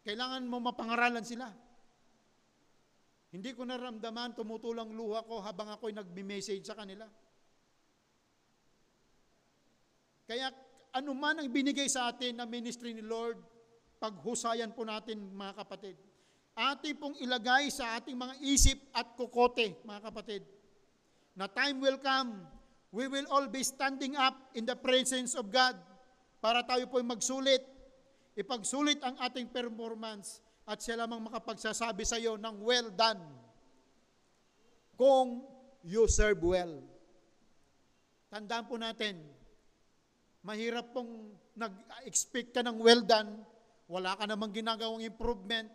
Kailangan 0.03 0.43
mo 0.43 0.59
mapangaralan 0.59 1.23
sila. 1.23 1.47
Hindi 3.29 3.53
ko 3.53 3.63
naramdaman, 3.63 4.33
tumutulang 4.33 4.89
luha 4.91 5.21
ko 5.23 5.39
habang 5.39 5.69
ako'y 5.69 5.93
nagbi-message 5.93 6.65
sa 6.65 6.75
kanila. 6.75 7.05
Kaya 10.29 10.53
anuman 10.93 11.41
ang 11.41 11.49
binigay 11.49 11.89
sa 11.89 12.13
atin 12.13 12.37
na 12.37 12.45
ministry 12.45 12.93
ni 12.93 13.01
Lord, 13.01 13.41
paghusayan 13.97 14.77
po 14.77 14.85
natin 14.85 15.17
mga 15.33 15.65
kapatid 15.65 15.97
ating 16.59 16.99
pong 16.99 17.15
ilagay 17.23 17.71
sa 17.71 17.95
ating 17.95 18.19
mga 18.19 18.35
isip 18.43 18.75
at 18.91 19.15
kukote, 19.15 19.79
mga 19.87 20.01
kapatid. 20.11 20.43
Na 21.31 21.47
time 21.47 21.79
will 21.79 21.95
come, 22.03 22.43
we 22.91 23.07
will 23.07 23.23
all 23.31 23.47
be 23.47 23.63
standing 23.63 24.19
up 24.19 24.35
in 24.51 24.67
the 24.67 24.75
presence 24.75 25.39
of 25.39 25.47
God 25.47 25.79
para 26.43 26.59
tayo 26.67 26.83
po 26.91 26.99
magsulit, 26.99 27.63
ipagsulit 28.35 28.99
ang 28.99 29.15
ating 29.23 29.47
performance 29.47 30.43
at 30.67 30.83
siya 30.83 30.99
lamang 30.99 31.31
makapagsasabi 31.31 32.03
sa 32.03 32.19
iyo 32.19 32.35
ng 32.35 32.55
well 32.59 32.91
done 32.91 33.23
kung 34.99 35.47
you 35.87 36.03
serve 36.11 36.43
well. 36.43 36.83
Tandaan 38.27 38.67
po 38.67 38.75
natin, 38.75 39.15
mahirap 40.49 40.89
pong 40.97 41.37
nag-expect 41.53 42.57
ka 42.57 42.65
ng 42.65 42.81
well 42.81 43.05
done, 43.05 43.45
wala 43.85 44.17
ka 44.17 44.25
namang 44.25 44.49
ginagawang 44.49 45.05
improvement, 45.05 45.69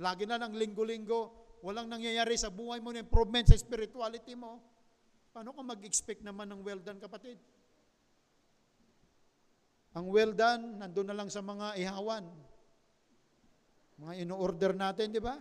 Lagi 0.00 0.24
na 0.24 0.40
lang 0.40 0.56
linggo-linggo, 0.56 1.28
walang 1.60 1.92
nangyayari 1.92 2.32
sa 2.40 2.48
buhay 2.48 2.80
mo 2.80 2.96
ng 2.96 3.04
improvement 3.04 3.44
sa 3.44 3.58
spirituality 3.60 4.32
mo. 4.32 4.56
Paano 5.36 5.52
ka 5.52 5.60
mag-expect 5.60 6.24
naman 6.24 6.48
ng 6.48 6.64
well 6.64 6.80
done, 6.80 6.96
kapatid? 6.96 7.36
Ang 9.92 10.08
well 10.08 10.32
done, 10.32 10.80
nandun 10.80 11.12
na 11.12 11.16
lang 11.16 11.28
sa 11.28 11.44
mga 11.44 11.76
ihawan. 11.76 12.24
Mga 14.00 14.12
ino-order 14.24 14.72
natin, 14.72 15.12
di 15.12 15.20
ba? 15.20 15.36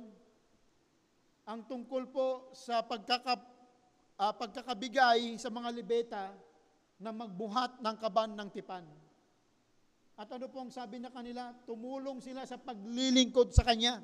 ang 1.45 1.61
tungkol 1.69 2.09
po 2.09 2.49
sa 2.57 2.81
pagkaka, 2.81 3.38
uh, 4.17 4.33
pagkakabigay 4.41 5.38
sa 5.38 5.53
mga 5.53 5.69
libeta 5.69 6.33
na 6.97 7.13
magbuhat 7.13 7.77
ng 7.77 7.95
kaban 8.01 8.33
ng 8.33 8.49
tipan. 8.49 8.81
At 10.17 10.25
ano 10.33 10.49
pong 10.49 10.73
sabi 10.73 10.97
na 10.97 11.13
kanila? 11.13 11.53
Tumulong 11.69 12.25
sila 12.25 12.41
sa 12.49 12.57
paglilingkod 12.57 13.53
sa 13.53 13.61
Kanya. 13.61 14.01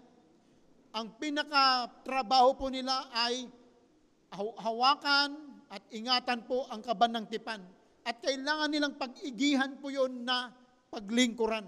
Ang 0.94 1.18
pinaka-trabaho 1.18 2.54
po 2.54 2.70
nila 2.70 3.10
ay 3.18 3.50
haw- 4.30 4.62
hawakan 4.62 5.58
at 5.74 5.82
ingatan 5.90 6.46
po 6.46 6.70
ang 6.70 6.86
kaban 6.86 7.18
ng 7.18 7.26
tipan. 7.26 7.81
At 8.02 8.18
kailangan 8.22 8.70
nilang 8.74 8.96
pag-igihan 8.98 9.78
po 9.78 9.94
yon 9.94 10.26
na 10.26 10.50
paglingkuran. 10.90 11.66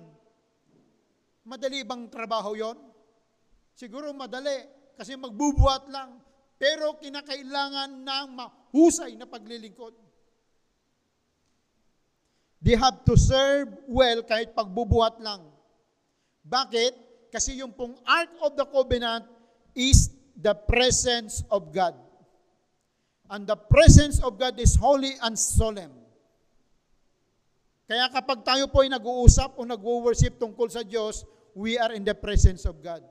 Madali 1.46 1.86
bang 1.86 2.10
trabaho 2.10 2.58
yon? 2.58 2.78
Siguro 3.74 4.10
madali 4.14 4.54
kasi 4.98 5.14
magbubuhat 5.18 5.90
lang. 5.94 6.18
Pero 6.58 6.96
kinakailangan 6.98 7.92
ng 8.02 8.28
mahusay 8.34 9.20
na 9.20 9.28
paglilingkod. 9.28 9.94
They 12.64 12.80
have 12.80 13.04
to 13.04 13.20
serve 13.20 13.68
well 13.92 14.24
kahit 14.24 14.56
pagbubuhat 14.56 15.20
lang. 15.20 15.44
Bakit? 16.48 16.96
Kasi 17.28 17.60
yung 17.60 17.76
pong 17.76 18.00
Ark 18.08 18.32
of 18.40 18.56
the 18.56 18.64
Covenant 18.64 19.28
is 19.76 20.14
the 20.40 20.56
presence 20.56 21.44
of 21.52 21.76
God. 21.76 21.98
And 23.28 23.44
the 23.44 23.60
presence 23.60 24.24
of 24.24 24.40
God 24.40 24.56
is 24.62 24.80
holy 24.80 25.20
and 25.20 25.36
solemn. 25.36 26.03
Kaya 27.94 28.10
kapag 28.10 28.42
tayo 28.42 28.66
po 28.74 28.82
ay 28.82 28.90
nag-uusap 28.90 29.54
o 29.54 29.70
nag-worship 29.70 30.42
tungkol 30.42 30.66
sa 30.66 30.82
Diyos, 30.82 31.30
we 31.54 31.78
are 31.78 31.94
in 31.94 32.02
the 32.02 32.18
presence 32.18 32.66
of 32.66 32.82
God. 32.82 33.06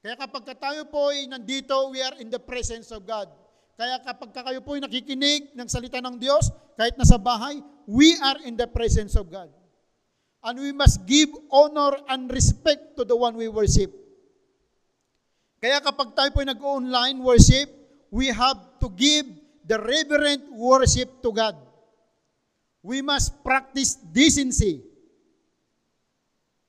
Kaya 0.00 0.16
kapag 0.16 0.56
tayo 0.56 0.88
po 0.88 1.12
ay 1.12 1.28
nandito, 1.28 1.76
we 1.92 2.00
are 2.00 2.16
in 2.16 2.32
the 2.32 2.40
presence 2.40 2.88
of 2.96 3.04
God. 3.04 3.28
Kaya 3.76 4.00
kapag 4.00 4.32
kayo 4.32 4.64
po 4.64 4.72
ay 4.72 4.80
nakikinig 4.80 5.52
ng 5.52 5.68
salita 5.68 6.00
ng 6.00 6.16
Diyos, 6.16 6.48
kahit 6.80 6.96
nasa 6.96 7.20
bahay, 7.20 7.60
we 7.84 8.16
are 8.24 8.40
in 8.48 8.56
the 8.56 8.64
presence 8.64 9.12
of 9.20 9.28
God. 9.28 9.52
And 10.40 10.56
we 10.56 10.72
must 10.72 11.04
give 11.04 11.28
honor 11.52 12.00
and 12.08 12.24
respect 12.32 12.96
to 12.96 13.04
the 13.04 13.20
one 13.20 13.36
we 13.36 13.52
worship. 13.52 13.92
Kaya 15.60 15.84
kapag 15.84 16.16
tayo 16.16 16.32
po 16.32 16.40
ay 16.40 16.48
nag-online 16.56 17.20
worship, 17.20 17.68
we 18.08 18.32
have 18.32 18.80
to 18.80 18.88
give 18.96 19.28
the 19.68 19.76
reverent 19.76 20.56
worship 20.56 21.20
to 21.20 21.36
God. 21.36 21.67
We 22.82 23.02
must 23.02 23.42
practice 23.42 23.98
decency. 23.98 24.86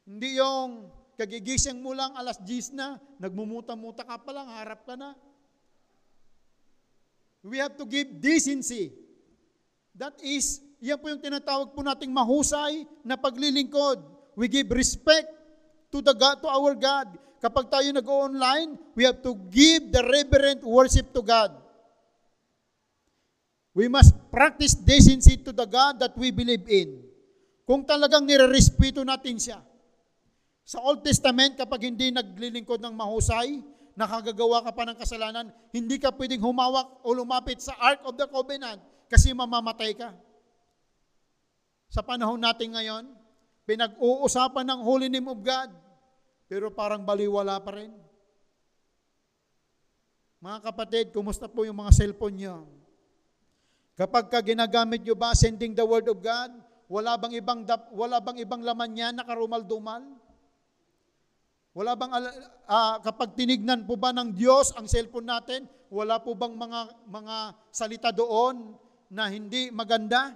Hindi 0.09 0.41
yung 0.41 0.89
kagigising 1.19 1.83
mo 1.83 1.93
lang 1.93 2.15
alas 2.17 2.41
10 2.41 2.73
na, 2.73 2.97
nagmumuta-muta 3.21 4.01
ka 4.07 4.17
pa 4.17 4.31
lang, 4.33 4.47
harap 4.49 4.81
ka 4.87 4.97
na. 4.97 5.13
We 7.45 7.61
have 7.61 7.77
to 7.77 7.85
give 7.85 8.19
decency. 8.19 8.91
That 9.95 10.17
is, 10.23 10.63
yan 10.79 10.97
po 10.97 11.11
yung 11.11 11.21
tinatawag 11.21 11.75
po 11.75 11.83
nating 11.83 12.11
mahusay 12.11 12.87
na 13.03 13.19
paglilingkod. 13.19 13.99
We 14.39 14.47
give 14.47 14.71
respect 14.71 15.27
to 15.91 15.99
the 15.99 16.15
God, 16.15 16.39
to 16.41 16.49
our 16.49 16.73
God. 16.73 17.19
Kapag 17.39 17.71
tayo 17.71 17.87
nag-online, 17.91 18.75
we 18.95 19.03
have 19.07 19.19
to 19.23 19.35
give 19.51 19.91
the 19.91 20.03
reverent 20.03 20.63
worship 20.63 21.11
to 21.15 21.23
God. 21.23 21.55
We 23.79 23.87
must 23.87 24.11
practice 24.27 24.75
decency 24.75 25.39
to 25.47 25.55
the 25.55 25.63
God 25.63 26.03
that 26.03 26.11
we 26.19 26.35
believe 26.35 26.67
in. 26.67 26.99
Kung 27.63 27.87
talagang 27.87 28.27
nirerespeto 28.27 29.07
natin 29.07 29.39
siya. 29.39 29.63
Sa 30.67 30.83
Old 30.83 30.99
Testament, 30.99 31.55
kapag 31.55 31.87
hindi 31.87 32.11
naglilingkod 32.11 32.75
ng 32.83 32.91
mahusay, 32.91 33.63
nakagagawa 33.95 34.67
ka 34.67 34.75
pa 34.75 34.83
ng 34.83 34.99
kasalanan, 34.99 35.47
hindi 35.71 35.95
ka 35.95 36.11
pwedeng 36.11 36.43
humawak 36.43 36.99
o 37.07 37.15
lumapit 37.15 37.63
sa 37.63 37.71
Ark 37.79 38.03
of 38.03 38.19
the 38.19 38.27
Covenant 38.27 38.83
kasi 39.07 39.31
mamamatay 39.31 39.95
ka. 39.95 40.11
Sa 41.87 42.03
panahon 42.03 42.43
natin 42.43 42.75
ngayon, 42.75 43.07
pinag-uusapan 43.63 44.67
ng 44.75 44.79
Holy 44.83 45.07
Name 45.07 45.31
of 45.31 45.39
God, 45.39 45.71
pero 46.51 46.67
parang 46.67 47.07
baliwala 47.07 47.55
pa 47.63 47.79
rin. 47.79 47.95
Mga 50.43 50.67
kapatid, 50.67 51.05
kumusta 51.15 51.47
po 51.47 51.63
yung 51.63 51.79
mga 51.79 51.95
cellphone 51.95 52.35
nyo? 52.35 52.78
Kapag 53.99 54.31
ka 54.31 54.39
ginagamit 54.39 55.03
nyo 55.03 55.11
ba 55.11 55.35
sending 55.35 55.75
the 55.75 55.83
word 55.83 56.07
of 56.07 56.23
God, 56.23 56.55
wala 56.87 57.19
bang 57.19 57.35
ibang 57.35 57.67
wala 57.91 58.23
bang 58.23 58.39
ibang 58.39 58.63
laman 58.63 58.95
niya 58.95 59.11
nakarumal-dumal? 59.11 60.07
Wala 61.75 61.99
bang 61.99 62.11
uh, 62.15 62.95
kapag 63.03 63.35
tinignan 63.35 63.83
po 63.83 63.99
ba 63.99 64.15
ng 64.15 64.31
Diyos 64.31 64.71
ang 64.79 64.87
cellphone 64.87 65.27
natin, 65.27 65.67
wala 65.91 66.15
po 66.15 66.31
bang 66.31 66.55
mga 66.55 67.11
mga 67.11 67.35
salita 67.75 68.09
doon 68.15 68.71
na 69.11 69.27
hindi 69.27 69.67
maganda? 69.67 70.31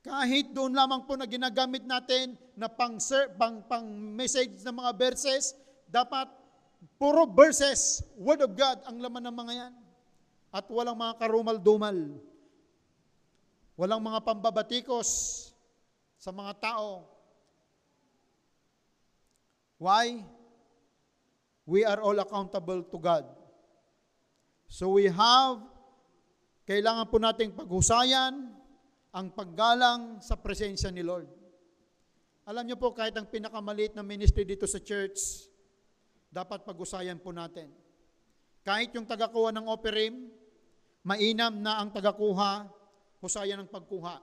Kahit 0.00 0.56
doon 0.56 0.72
lamang 0.72 1.04
po 1.04 1.20
na 1.20 1.28
ginagamit 1.28 1.84
natin 1.84 2.32
na 2.56 2.72
pang, 2.72 2.96
pang, 3.36 3.60
pang 3.68 3.84
message 4.16 4.64
ng 4.64 4.72
mga 4.72 4.96
verses, 4.96 5.52
dapat 5.84 6.32
puro 6.96 7.28
verses, 7.28 8.00
word 8.16 8.40
of 8.40 8.56
God 8.56 8.80
ang 8.88 8.96
laman 8.96 9.28
ng 9.28 9.36
mga 9.36 9.52
yan. 9.52 9.79
At 10.50 10.66
walang 10.66 10.98
mga 10.98 11.14
karumal-dumal. 11.18 12.18
Walang 13.78 14.02
mga 14.02 14.20
pambabatikos 14.26 15.08
sa 16.18 16.34
mga 16.34 16.52
tao. 16.58 17.06
Why? 19.80 20.20
We 21.64 21.86
are 21.86 22.02
all 22.02 22.18
accountable 22.20 22.84
to 22.84 22.98
God. 23.00 23.24
So 24.68 24.98
we 24.98 25.08
have, 25.08 25.62
kailangan 26.68 27.08
po 27.08 27.16
nating 27.16 27.56
paghusayan 27.56 28.52
ang 29.10 29.26
paggalang 29.34 30.22
sa 30.22 30.38
presensya 30.38 30.90
ni 30.94 31.02
Lord. 31.02 31.26
Alam 32.46 32.66
niyo 32.66 32.76
po, 32.78 32.90
kahit 32.90 33.14
ang 33.14 33.26
pinakamaliit 33.30 33.94
na 33.94 34.02
ministry 34.02 34.42
dito 34.42 34.66
sa 34.66 34.82
church, 34.82 35.46
dapat 36.30 36.62
pag-usayan 36.62 37.18
po 37.18 37.34
natin. 37.34 37.70
Kahit 38.62 38.94
yung 38.94 39.06
tagakuha 39.06 39.50
ng 39.54 39.66
operim, 39.66 40.30
mainam 41.04 41.52
na 41.60 41.80
ang 41.80 41.88
tagakuha, 41.92 42.68
husayan 43.20 43.64
ng 43.64 43.70
pagkuha. 43.70 44.20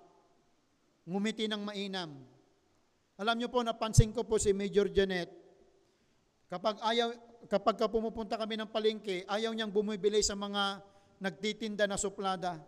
Ngumiti 1.07 1.47
ng 1.47 1.61
mainam. 1.63 2.11
Alam 3.17 3.35
niyo 3.39 3.49
po, 3.49 3.65
napansin 3.65 4.13
ko 4.13 4.21
po 4.27 4.37
si 4.37 4.53
Major 4.53 4.85
Janet, 4.93 5.33
kapag 6.51 6.77
ayaw, 6.85 7.15
kapag 7.49 7.75
ka 7.81 7.89
pumupunta 7.89 8.37
kami 8.37 8.59
ng 8.59 8.69
palengke, 8.69 9.25
ayaw 9.25 9.49
niyang 9.55 9.73
bumibili 9.73 10.21
sa 10.21 10.37
mga 10.37 10.83
nagtitinda 11.17 11.89
na 11.89 11.97
suplada. 11.97 12.61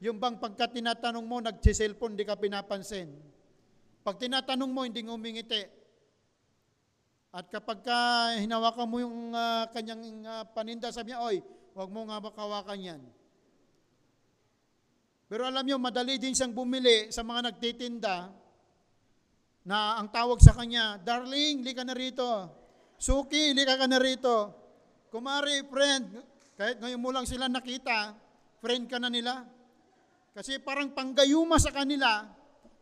Yung 0.00 0.16
bang 0.16 0.36
pagka 0.40 0.68
tinatanong 0.68 1.24
mo, 1.24 1.40
nagsiselfon, 1.40 2.16
di 2.16 2.24
ka 2.24 2.36
pinapansin. 2.36 3.12
Pag 4.04 4.20
tinatanong 4.20 4.70
mo, 4.70 4.84
hindi 4.84 5.04
ngumingiti. 5.04 5.64
At 7.36 7.52
kapag 7.52 7.84
ka 7.84 7.98
hinawakan 8.40 8.88
mo 8.88 8.96
yung 8.96 9.36
uh, 9.36 9.68
kanyang 9.72 10.24
uh, 10.24 10.44
paninda, 10.56 10.88
sabi 10.88 11.12
niya, 11.12 11.20
oy, 11.20 11.44
huwag 11.76 11.92
mo 11.92 12.08
nga 12.08 12.16
makawakan 12.16 12.80
yan. 12.80 13.02
Pero 15.26 15.42
alam 15.42 15.66
niyo, 15.66 15.78
madali 15.82 16.22
din 16.22 16.34
siyang 16.34 16.54
bumili 16.54 17.10
sa 17.10 17.26
mga 17.26 17.50
nagtitinda 17.50 18.30
na 19.66 19.98
ang 19.98 20.06
tawag 20.06 20.38
sa 20.38 20.54
kanya, 20.54 21.02
Darling, 21.02 21.66
lika 21.66 21.82
na 21.82 21.98
rito. 21.98 22.46
Suki, 22.94 23.50
lika 23.50 23.74
ka 23.74 23.90
na 23.90 23.98
rito. 23.98 24.54
Kumari, 25.10 25.66
friend, 25.66 26.22
kahit 26.54 26.78
ngayon 26.78 27.02
mo 27.02 27.10
lang 27.10 27.26
sila 27.26 27.50
nakita, 27.50 28.14
friend 28.62 28.86
ka 28.86 29.02
na 29.02 29.10
nila. 29.10 29.42
Kasi 30.30 30.62
parang 30.62 30.94
panggayuma 30.94 31.58
sa 31.58 31.74
kanila, 31.74 32.30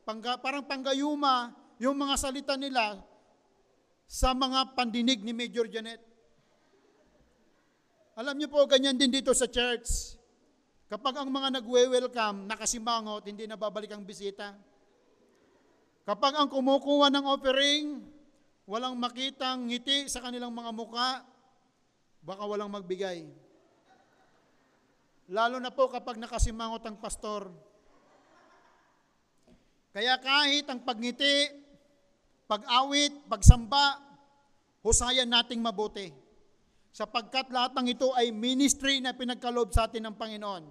pangga, 0.05 0.37
parang 0.37 0.69
panggayuma 0.69 1.57
yung 1.81 1.97
mga 1.97 2.15
salita 2.21 2.55
nila 2.61 3.01
sa 4.05 4.37
mga 4.37 4.77
pandinig 4.77 5.25
ni 5.25 5.33
Major 5.33 5.65
Janet. 5.65 6.03
Alam 8.15 8.39
niyo 8.39 8.53
po, 8.53 8.63
ganyan 8.69 8.95
din 8.95 9.11
dito 9.11 9.33
sa 9.35 9.49
church. 9.49 10.21
Kapag 10.85 11.15
ang 11.17 11.33
mga 11.33 11.61
nagwe-welcome, 11.61 12.45
nakasimangot, 12.45 13.25
hindi 13.25 13.49
na 13.49 13.57
babalik 13.57 13.93
ang 13.93 14.05
bisita. 14.05 14.53
Kapag 16.05 16.37
ang 16.37 16.49
kumukuha 16.53 17.09
ng 17.09 17.25
offering, 17.25 18.05
walang 18.69 18.93
makitang 19.01 19.65
ngiti 19.65 20.05
sa 20.13 20.21
kanilang 20.21 20.53
mga 20.53 20.71
muka, 20.77 21.25
baka 22.21 22.43
walang 22.45 22.69
magbigay. 22.69 23.25
Lalo 25.33 25.57
na 25.57 25.73
po 25.73 25.89
kapag 25.89 26.21
nakasimangot 26.21 26.85
ang 26.85 27.01
pastor. 27.01 27.49
Kaya 29.97 30.21
kahit 30.21 30.69
ang 30.69 30.85
pagngiti, 30.85 31.49
pag-awit, 32.45 33.25
pagsamba, 33.25 34.05
husayan 34.85 35.33
nating 35.33 35.65
mabuti. 35.65 36.24
Sapagkat 36.95 37.51
lahat 37.51 37.75
ng 37.75 37.91
ito 37.91 38.15
ay 38.15 38.31
ministry 38.31 39.03
na 39.03 39.11
pinagkalob 39.11 39.75
sa 39.75 39.91
atin 39.91 40.07
ng 40.07 40.15
Panginoon. 40.15 40.63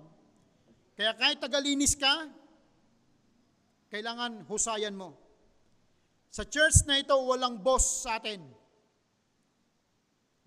Kaya 0.96 1.12
kahit 1.20 1.44
tagalinis 1.44 2.00
ka, 2.00 2.32
kailangan 3.92 4.48
husayan 4.48 4.96
mo. 4.96 5.20
Sa 6.32 6.48
church 6.48 6.88
na 6.88 7.04
ito, 7.04 7.12
walang 7.12 7.60
boss 7.60 8.08
sa 8.08 8.24
atin. 8.24 8.40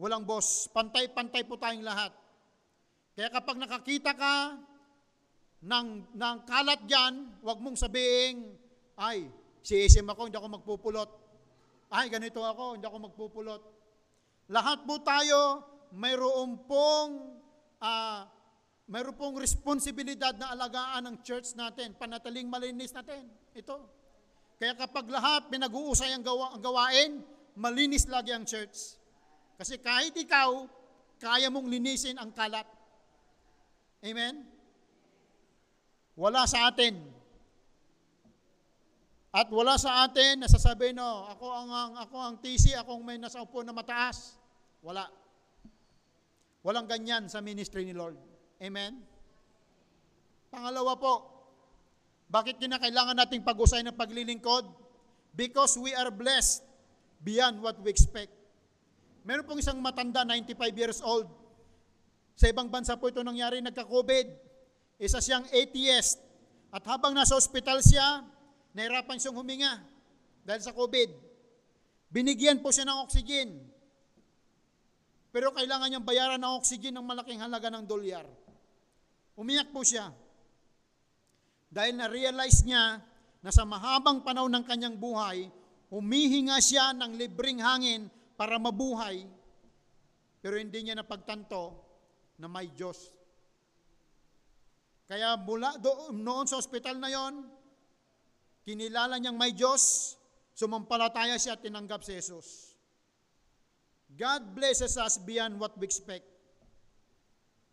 Walang 0.00 0.24
boss. 0.24 0.64
Pantay-pantay 0.72 1.44
po 1.44 1.60
tayong 1.60 1.84
lahat. 1.84 2.16
Kaya 3.12 3.28
kapag 3.28 3.60
nakakita 3.60 4.16
ka 4.16 4.56
ng, 5.60 6.08
ng 6.08 6.36
kalat 6.48 6.88
dyan, 6.88 7.36
huwag 7.44 7.60
mong 7.60 7.76
sabihin, 7.76 8.48
ay, 8.96 9.28
si 9.60 9.76
SM 9.84 10.08
ako, 10.08 10.32
hindi 10.32 10.40
ako 10.40 10.48
magpupulot. 10.56 11.10
Ay, 11.92 12.08
ganito 12.08 12.40
ako, 12.40 12.80
hindi 12.80 12.88
ako 12.88 13.12
magpupulot. 13.12 13.75
Lahat 14.46 14.86
po 14.86 15.02
tayo, 15.02 15.66
mayroon 15.90 16.62
pong, 16.70 17.34
ah, 17.82 18.30
mayroon 18.86 19.18
pong 19.18 19.42
responsibilidad 19.42 20.30
na 20.38 20.54
alagaan 20.54 21.02
ng 21.10 21.16
church 21.26 21.58
natin, 21.58 21.98
panataling 21.98 22.46
malinis 22.46 22.94
natin. 22.94 23.26
Ito. 23.58 23.90
Kaya 24.56 24.78
kapag 24.78 25.10
lahat 25.10 25.50
pinag-uusay 25.50 26.14
ang, 26.14 26.22
gawa, 26.22 26.54
ang 26.54 26.62
gawain, 26.62 27.10
malinis 27.58 28.06
lagi 28.06 28.30
ang 28.30 28.46
church. 28.46 28.94
Kasi 29.58 29.82
kahit 29.82 30.14
ikaw, 30.14 30.68
kaya 31.18 31.50
mong 31.50 31.66
linisin 31.66 32.14
ang 32.16 32.30
kalat. 32.30 32.64
Amen? 34.04 34.46
Wala 36.14 36.46
sa 36.46 36.70
atin. 36.70 36.96
At 39.36 39.52
wala 39.52 39.76
sa 39.76 40.08
atin 40.08 40.40
na 40.40 40.48
sasabihin, 40.48 40.96
no, 40.96 41.28
ako 41.28 41.46
ang, 41.52 41.68
ang 41.68 41.92
ako 42.00 42.16
ang 42.16 42.34
TC, 42.40 42.72
ako 42.72 42.96
ang 42.96 43.04
may 43.04 43.20
nasa 43.20 43.44
upo 43.44 43.60
na 43.60 43.76
mataas. 43.76 44.35
Wala. 44.86 45.10
Walang 46.62 46.86
ganyan 46.86 47.26
sa 47.26 47.42
ministry 47.42 47.82
ni 47.82 47.90
Lord. 47.90 48.14
Amen? 48.62 49.02
Pangalawa 50.46 50.94
po, 50.94 51.14
bakit 52.30 52.62
kinakailangan 52.62 53.18
nating 53.18 53.42
pag-usay 53.42 53.82
ng 53.82 53.98
paglilingkod? 53.98 54.62
Because 55.34 55.74
we 55.74 55.90
are 55.90 56.14
blessed 56.14 56.62
beyond 57.18 57.58
what 57.58 57.74
we 57.82 57.90
expect. 57.90 58.30
Meron 59.26 59.42
pong 59.42 59.58
isang 59.58 59.82
matanda, 59.82 60.22
95 60.22 60.54
years 60.78 61.02
old. 61.02 61.26
Sa 62.38 62.46
ibang 62.46 62.70
bansa 62.70 62.94
po 62.94 63.10
ito 63.10 63.26
nangyari, 63.26 63.58
nagka-COVID. 63.58 64.30
Isa 65.02 65.18
siyang 65.18 65.50
atheist. 65.50 66.22
At 66.70 66.86
habang 66.86 67.10
nasa 67.10 67.34
ospital 67.34 67.82
siya, 67.82 68.22
nahirapan 68.70 69.18
siyang 69.18 69.34
huminga 69.34 69.82
dahil 70.46 70.62
sa 70.62 70.70
COVID. 70.70 71.10
Binigyan 72.06 72.62
po 72.62 72.70
siya 72.70 72.86
ng 72.86 73.02
oxygen. 73.02 73.65
Pero 75.36 75.52
kailangan 75.52 75.92
niyang 75.92 76.08
bayaran 76.08 76.40
ng 76.40 76.56
oxygen 76.56 76.96
ng 76.96 77.04
malaking 77.04 77.44
halaga 77.44 77.68
ng 77.68 77.84
dolyar. 77.84 78.24
Umiyak 79.36 79.68
po 79.68 79.84
siya. 79.84 80.08
Dahil 81.68 81.92
na-realize 81.92 82.64
niya 82.64 83.04
na 83.44 83.50
sa 83.52 83.68
mahabang 83.68 84.24
panahon 84.24 84.48
ng 84.56 84.64
kanyang 84.64 84.96
buhay, 84.96 85.52
humihinga 85.92 86.56
siya 86.56 86.96
ng 86.96 87.20
libreng 87.20 87.60
hangin 87.60 88.08
para 88.32 88.56
mabuhay, 88.56 89.28
pero 90.40 90.56
hindi 90.56 90.88
niya 90.88 90.96
napagtanto 90.96 91.84
na 92.40 92.48
may 92.48 92.72
Diyos. 92.72 93.12
Kaya 95.04 95.36
mula 95.36 95.76
doon, 95.76 96.16
noon 96.16 96.48
sa 96.48 96.56
ospital 96.56 96.96
na 96.96 97.12
yon, 97.12 97.44
kinilala 98.64 99.20
niyang 99.20 99.36
may 99.36 99.52
Diyos, 99.52 100.16
sumampalataya 100.56 101.36
siya 101.36 101.60
at 101.60 101.62
tinanggap 101.62 102.00
si 102.00 102.16
Jesus. 102.16 102.75
God 104.14 104.54
blesses 104.54 104.94
us 104.94 105.18
beyond 105.18 105.58
what 105.58 105.74
we 105.76 105.90
expect. 105.90 106.24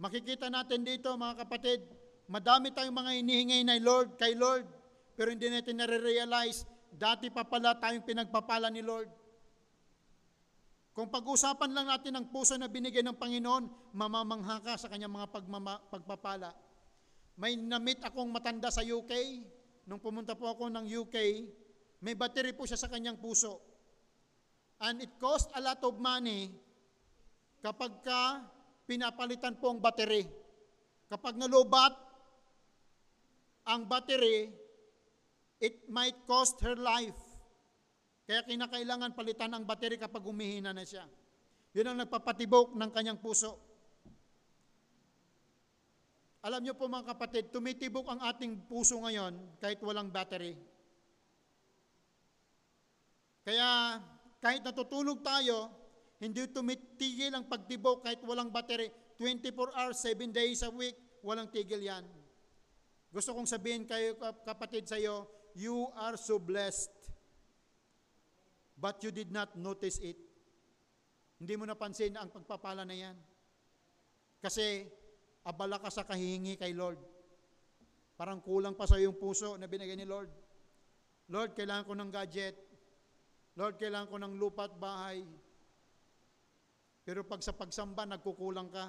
Makikita 0.01 0.49
natin 0.49 0.81
dito 0.81 1.13
mga 1.13 1.45
kapatid, 1.45 1.85
madami 2.25 2.73
tayong 2.73 2.97
mga 2.97 3.11
inihingay 3.21 3.61
na 3.61 3.77
Lord, 3.77 4.17
kay 4.17 4.33
Lord, 4.33 4.65
pero 5.13 5.29
hindi 5.29 5.47
natin 5.47 5.77
nare-realize, 5.77 6.65
dati 6.89 7.29
pa 7.29 7.45
pala 7.45 7.77
tayong 7.77 8.03
pinagpapala 8.03 8.73
ni 8.73 8.81
Lord. 8.81 9.07
Kung 10.93 11.09
pag-usapan 11.09 11.73
lang 11.73 11.89
natin 11.89 12.13
ang 12.13 12.29
puso 12.29 12.53
na 12.53 12.69
binigay 12.69 13.01
ng 13.01 13.17
Panginoon, 13.17 13.93
mamamangha 13.97 14.61
ka 14.61 14.73
sa 14.77 14.89
kanyang 14.93 15.09
mga 15.09 15.27
pagmama, 15.33 15.81
pagpapala. 15.89 16.53
May 17.33 17.57
namit 17.57 17.97
akong 18.05 18.29
matanda 18.29 18.69
sa 18.69 18.85
UK. 18.85 19.41
Nung 19.89 19.97
pumunta 19.97 20.37
po 20.37 20.45
ako 20.53 20.69
ng 20.69 20.85
UK, 20.85 21.17
may 22.05 22.13
battery 22.13 22.53
po 22.53 22.69
siya 22.69 22.77
sa 22.77 22.93
kanyang 22.93 23.17
puso. 23.17 23.57
And 24.83 24.99
it 24.99 25.15
cost 25.15 25.47
a 25.55 25.63
lot 25.63 25.79
of 25.79 25.95
money 25.95 26.51
kapag 27.63 28.03
ka 28.03 28.43
pinapalitan 28.83 29.55
po 29.55 29.71
ang 29.71 29.79
battery. 29.79 30.27
Kapag 31.07 31.39
nalubat 31.39 31.95
ang 33.63 33.87
battery, 33.87 34.51
it 35.63 35.87
might 35.87 36.19
cost 36.27 36.59
her 36.59 36.75
life. 36.75 37.15
Kaya 38.27 38.43
kinakailangan 38.43 39.15
palitan 39.15 39.55
ang 39.55 39.63
battery 39.63 39.95
kapag 39.95 40.23
humihina 40.23 40.75
na 40.75 40.83
siya. 40.83 41.07
Yun 41.71 41.87
ang 41.95 41.97
nagpapatibok 42.03 42.75
ng 42.75 42.91
kanyang 42.91 43.23
puso. 43.23 43.55
Alam 46.43 46.59
niyo 46.59 46.75
po 46.75 46.91
mga 46.91 47.15
kapatid, 47.15 47.55
tumitibok 47.55 48.03
ang 48.11 48.19
ating 48.19 48.67
puso 48.67 48.99
ngayon 48.99 49.31
kahit 49.63 49.79
walang 49.79 50.11
battery. 50.11 50.59
Kaya 53.47 53.99
kahit 54.43 54.59
natutulog 54.59 55.23
tayo, 55.23 55.71
hindi 56.19 56.43
tumitigil 56.51 57.31
ang 57.31 57.47
pagtibok 57.47 58.03
kahit 58.03 58.19
walang 58.27 58.51
battery. 58.51 58.91
24 59.15 59.71
hours, 59.71 60.03
7 60.03 60.35
days 60.35 60.59
a 60.67 60.71
week, 60.71 60.99
walang 61.23 61.47
tigil 61.47 61.79
yan. 61.79 62.03
Gusto 63.07 63.31
kong 63.31 63.47
sabihin 63.47 63.87
kayo 63.87 64.19
kapatid 64.43 64.83
sa 64.83 64.99
iyo, 64.99 65.31
you 65.55 65.87
are 65.95 66.19
so 66.19 66.35
blessed. 66.35 66.91
But 68.75 68.99
you 68.99 69.15
did 69.15 69.31
not 69.31 69.55
notice 69.55 70.03
it. 70.03 70.19
Hindi 71.39 71.55
mo 71.55 71.63
napansin 71.63 72.19
ang 72.19 72.27
pagpapala 72.27 72.83
na 72.83 72.99
yan. 72.99 73.15
Kasi 74.43 74.83
abala 75.47 75.79
ka 75.79 75.87
sa 75.87 76.03
kahihingi 76.03 76.59
kay 76.59 76.75
Lord. 76.75 76.99
Parang 78.19 78.43
kulang 78.43 78.75
pa 78.75 78.83
sa 78.83 78.99
iyong 78.99 79.15
puso 79.15 79.55
na 79.55 79.71
binigay 79.71 79.95
ni 79.95 80.03
Lord. 80.03 80.27
Lord, 81.31 81.55
kailangan 81.55 81.87
ko 81.87 81.93
ng 81.95 82.11
gadget. 82.11 82.72
Lord, 83.53 83.77
kailangan 83.77 84.09
ko 84.09 84.17
ng 84.17 84.33
lupa 84.41 84.65
at 84.65 84.75
bahay. 84.77 85.21
Pero 87.05 87.21
pag 87.27 87.43
sa 87.45 87.53
pagsamba, 87.53 88.07
nagkukulang 88.09 88.71
ka. 88.73 88.87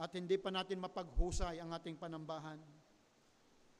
At 0.00 0.10
hindi 0.16 0.40
pa 0.40 0.48
natin 0.48 0.80
mapaghusay 0.80 1.60
ang 1.60 1.70
ating 1.76 2.00
panambahan. 2.00 2.58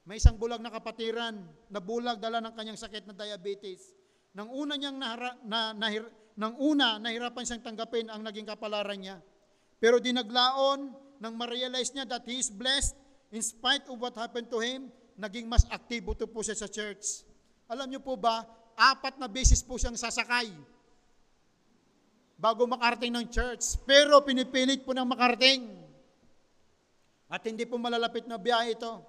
May 0.04 0.20
isang 0.20 0.36
bulag 0.36 0.60
na 0.60 0.70
kapatiran, 0.70 1.40
na 1.72 1.80
bulag 1.80 2.20
dala 2.20 2.44
ng 2.44 2.54
kanyang 2.54 2.78
sakit 2.78 3.08
na 3.08 3.16
diabetes. 3.16 3.96
Nang 4.36 4.52
una 4.52 4.78
niyang 4.78 5.00
nahara, 5.00 5.34
na, 5.42 5.74
nahir, 5.74 6.06
nang 6.38 6.54
una, 6.60 7.00
nahirapan 7.00 7.42
siyang 7.42 7.64
tanggapin 7.64 8.06
ang 8.06 8.22
naging 8.22 8.46
kapalaran 8.46 9.00
niya. 9.00 9.18
Pero 9.80 9.98
dinaglaon 9.98 10.92
nang 11.18 11.34
ma-realize 11.36 11.90
niya 11.96 12.06
that 12.06 12.24
he 12.28 12.38
is 12.38 12.52
blessed 12.52 12.94
in 13.32 13.42
spite 13.42 13.84
of 13.88 13.96
what 13.98 14.14
happened 14.14 14.48
to 14.52 14.60
him, 14.60 14.92
naging 15.16 15.48
mas 15.48 15.64
aktibo 15.68 16.12
to 16.14 16.28
po 16.28 16.44
siya 16.44 16.56
sa 16.56 16.68
church. 16.68 17.24
Alam 17.68 17.92
niyo 17.92 18.00
po 18.04 18.16
ba, 18.16 18.44
apat 18.80 19.20
na 19.20 19.28
beses 19.28 19.60
po 19.60 19.76
siyang 19.76 20.00
sasakay 20.00 20.48
bago 22.40 22.64
makarating 22.64 23.12
ng 23.12 23.28
church. 23.28 23.76
Pero 23.84 24.24
pinipilit 24.24 24.80
po 24.80 24.96
ng 24.96 25.04
makarating. 25.04 25.68
At 27.28 27.44
hindi 27.44 27.68
po 27.68 27.76
malalapit 27.76 28.24
na 28.24 28.40
biyahe 28.40 28.74
ito. 28.74 29.04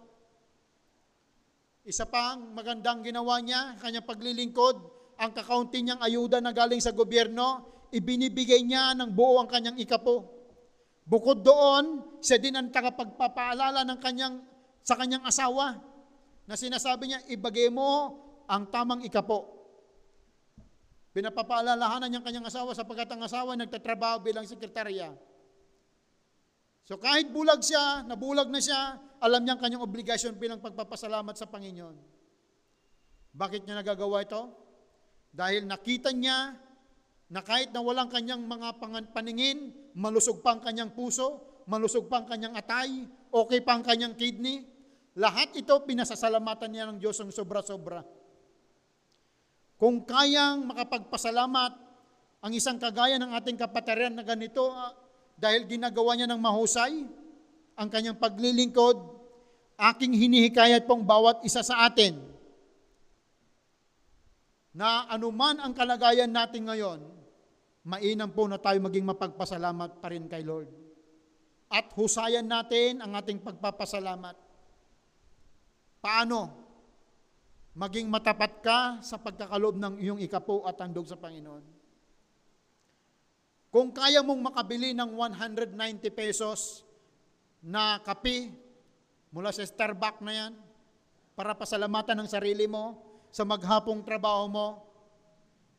Isa 1.87 2.05
pang 2.05 2.53
magandang 2.53 3.01
ginawa 3.01 3.41
niya, 3.41 3.79
kanyang 3.81 4.05
paglilingkod, 4.05 4.77
ang 5.17 5.31
kakaunti 5.33 5.81
niyang 5.81 5.97
ayuda 6.03 6.37
na 6.37 6.53
galing 6.53 6.77
sa 6.77 6.93
gobyerno, 6.93 7.65
ibinibigay 7.89 8.61
niya 8.61 8.93
ng 8.93 9.09
buo 9.09 9.41
ang 9.41 9.49
kanyang 9.49 9.81
ikapo. 9.81 10.29
Bukod 11.01 11.41
doon, 11.41 12.05
siya 12.21 12.37
din 12.37 12.53
ang 12.53 12.69
tagapagpapaalala 12.69 13.81
ng 13.81 13.97
kanyang, 13.97 14.45
sa 14.85 14.93
kanyang 14.93 15.25
asawa 15.25 15.81
na 16.45 16.53
sinasabi 16.53 17.09
niya, 17.09 17.19
ibagay 17.33 17.73
mo 17.73 18.21
ang 18.45 18.69
tamang 18.69 19.01
ikapo. 19.01 19.60
Pinapapaalalahanan 21.11 22.07
niyang 22.07 22.23
kanyang 22.23 22.47
asawa 22.47 22.71
sapagkat 22.71 23.11
ang 23.11 23.27
asawa 23.27 23.59
nagtatrabaho 23.59 24.23
bilang 24.23 24.47
sekretarya. 24.47 25.11
So 26.87 26.95
kahit 26.95 27.29
bulag 27.35 27.59
siya, 27.59 28.07
nabulag 28.07 28.47
na 28.47 28.63
siya, 28.63 28.95
alam 29.19 29.43
niyang 29.43 29.59
kanyang 29.59 29.83
obligasyon 29.83 30.39
bilang 30.39 30.63
pagpapasalamat 30.63 31.35
sa 31.35 31.51
Panginoon. 31.51 31.95
Bakit 33.35 33.67
niya 33.67 33.83
nagagawa 33.83 34.23
ito? 34.23 34.41
Dahil 35.31 35.67
nakita 35.67 36.11
niya 36.11 36.55
na 37.31 37.39
kahit 37.39 37.71
na 37.71 37.79
walang 37.79 38.11
kanyang 38.11 38.43
mga 38.43 38.79
paningin, 39.15 39.71
malusog 39.95 40.43
pa 40.43 40.55
ang 40.55 40.61
kanyang 40.63 40.91
puso, 40.91 41.63
malusog 41.67 42.11
pa 42.11 42.23
ang 42.23 42.27
kanyang 42.27 42.55
atay, 42.59 43.07
okay 43.31 43.63
pa 43.63 43.79
ang 43.79 43.83
kanyang 43.87 44.15
kidney, 44.19 44.67
lahat 45.15 45.51
ito 45.55 45.71
pinasasalamatan 45.87 46.71
niya 46.71 46.87
ng 46.91 46.99
Diyos 46.99 47.19
ng 47.23 47.31
sobra-sobra. 47.31 48.03
Kung 49.81 50.05
kayang 50.05 50.69
makapagpasalamat 50.69 51.73
ang 52.45 52.51
isang 52.53 52.77
kagaya 52.77 53.17
ng 53.17 53.33
ating 53.33 53.57
kapataran 53.57 54.13
na 54.13 54.21
ganito, 54.21 54.69
ah, 54.69 54.93
dahil 55.33 55.65
ginagawa 55.65 56.13
niya 56.13 56.29
ng 56.29 56.37
mahusay 56.37 57.01
ang 57.73 57.89
kanyang 57.89 58.21
paglilingkod, 58.21 59.01
aking 59.81 60.13
hinihikayat 60.13 60.85
pong 60.85 61.01
bawat 61.01 61.41
isa 61.41 61.65
sa 61.65 61.89
atin 61.89 62.13
na 64.69 65.09
anuman 65.09 65.57
ang 65.57 65.73
kalagayan 65.73 66.29
natin 66.29 66.69
ngayon, 66.69 67.01
mainam 67.81 68.29
po 68.29 68.45
na 68.45 68.61
tayo 68.61 68.77
maging 68.85 69.09
mapagpasalamat 69.09 69.97
pa 69.97 70.13
rin 70.13 70.29
kay 70.29 70.45
Lord. 70.45 70.69
at 71.71 71.87
husayan 71.95 72.45
natin 72.51 72.99
ang 72.99 73.15
ating 73.15 73.39
pagpapasalamat. 73.39 74.35
Paano? 76.03 76.60
Maging 77.71 78.11
matapat 78.11 78.59
ka 78.59 78.99
sa 78.99 79.15
pagkakaloob 79.15 79.79
ng 79.79 79.93
iyong 80.03 80.19
ikapo 80.19 80.67
at 80.67 80.75
handog 80.83 81.07
sa 81.07 81.15
Panginoon. 81.15 81.63
Kung 83.71 83.95
kaya 83.95 84.19
mong 84.19 84.51
makabili 84.51 84.91
ng 84.91 85.15
190 85.15 86.11
pesos 86.11 86.83
na 87.63 88.03
kape 88.03 88.51
mula 89.31 89.55
sa 89.55 89.63
Starbucks 89.63 90.19
na 90.19 90.33
yan, 90.35 90.53
para 91.31 91.55
pasalamatan 91.55 92.19
ng 92.19 92.27
sarili 92.27 92.67
mo 92.67 92.99
sa 93.31 93.47
maghapong 93.47 94.03
trabaho 94.03 94.51
mo, 94.51 94.67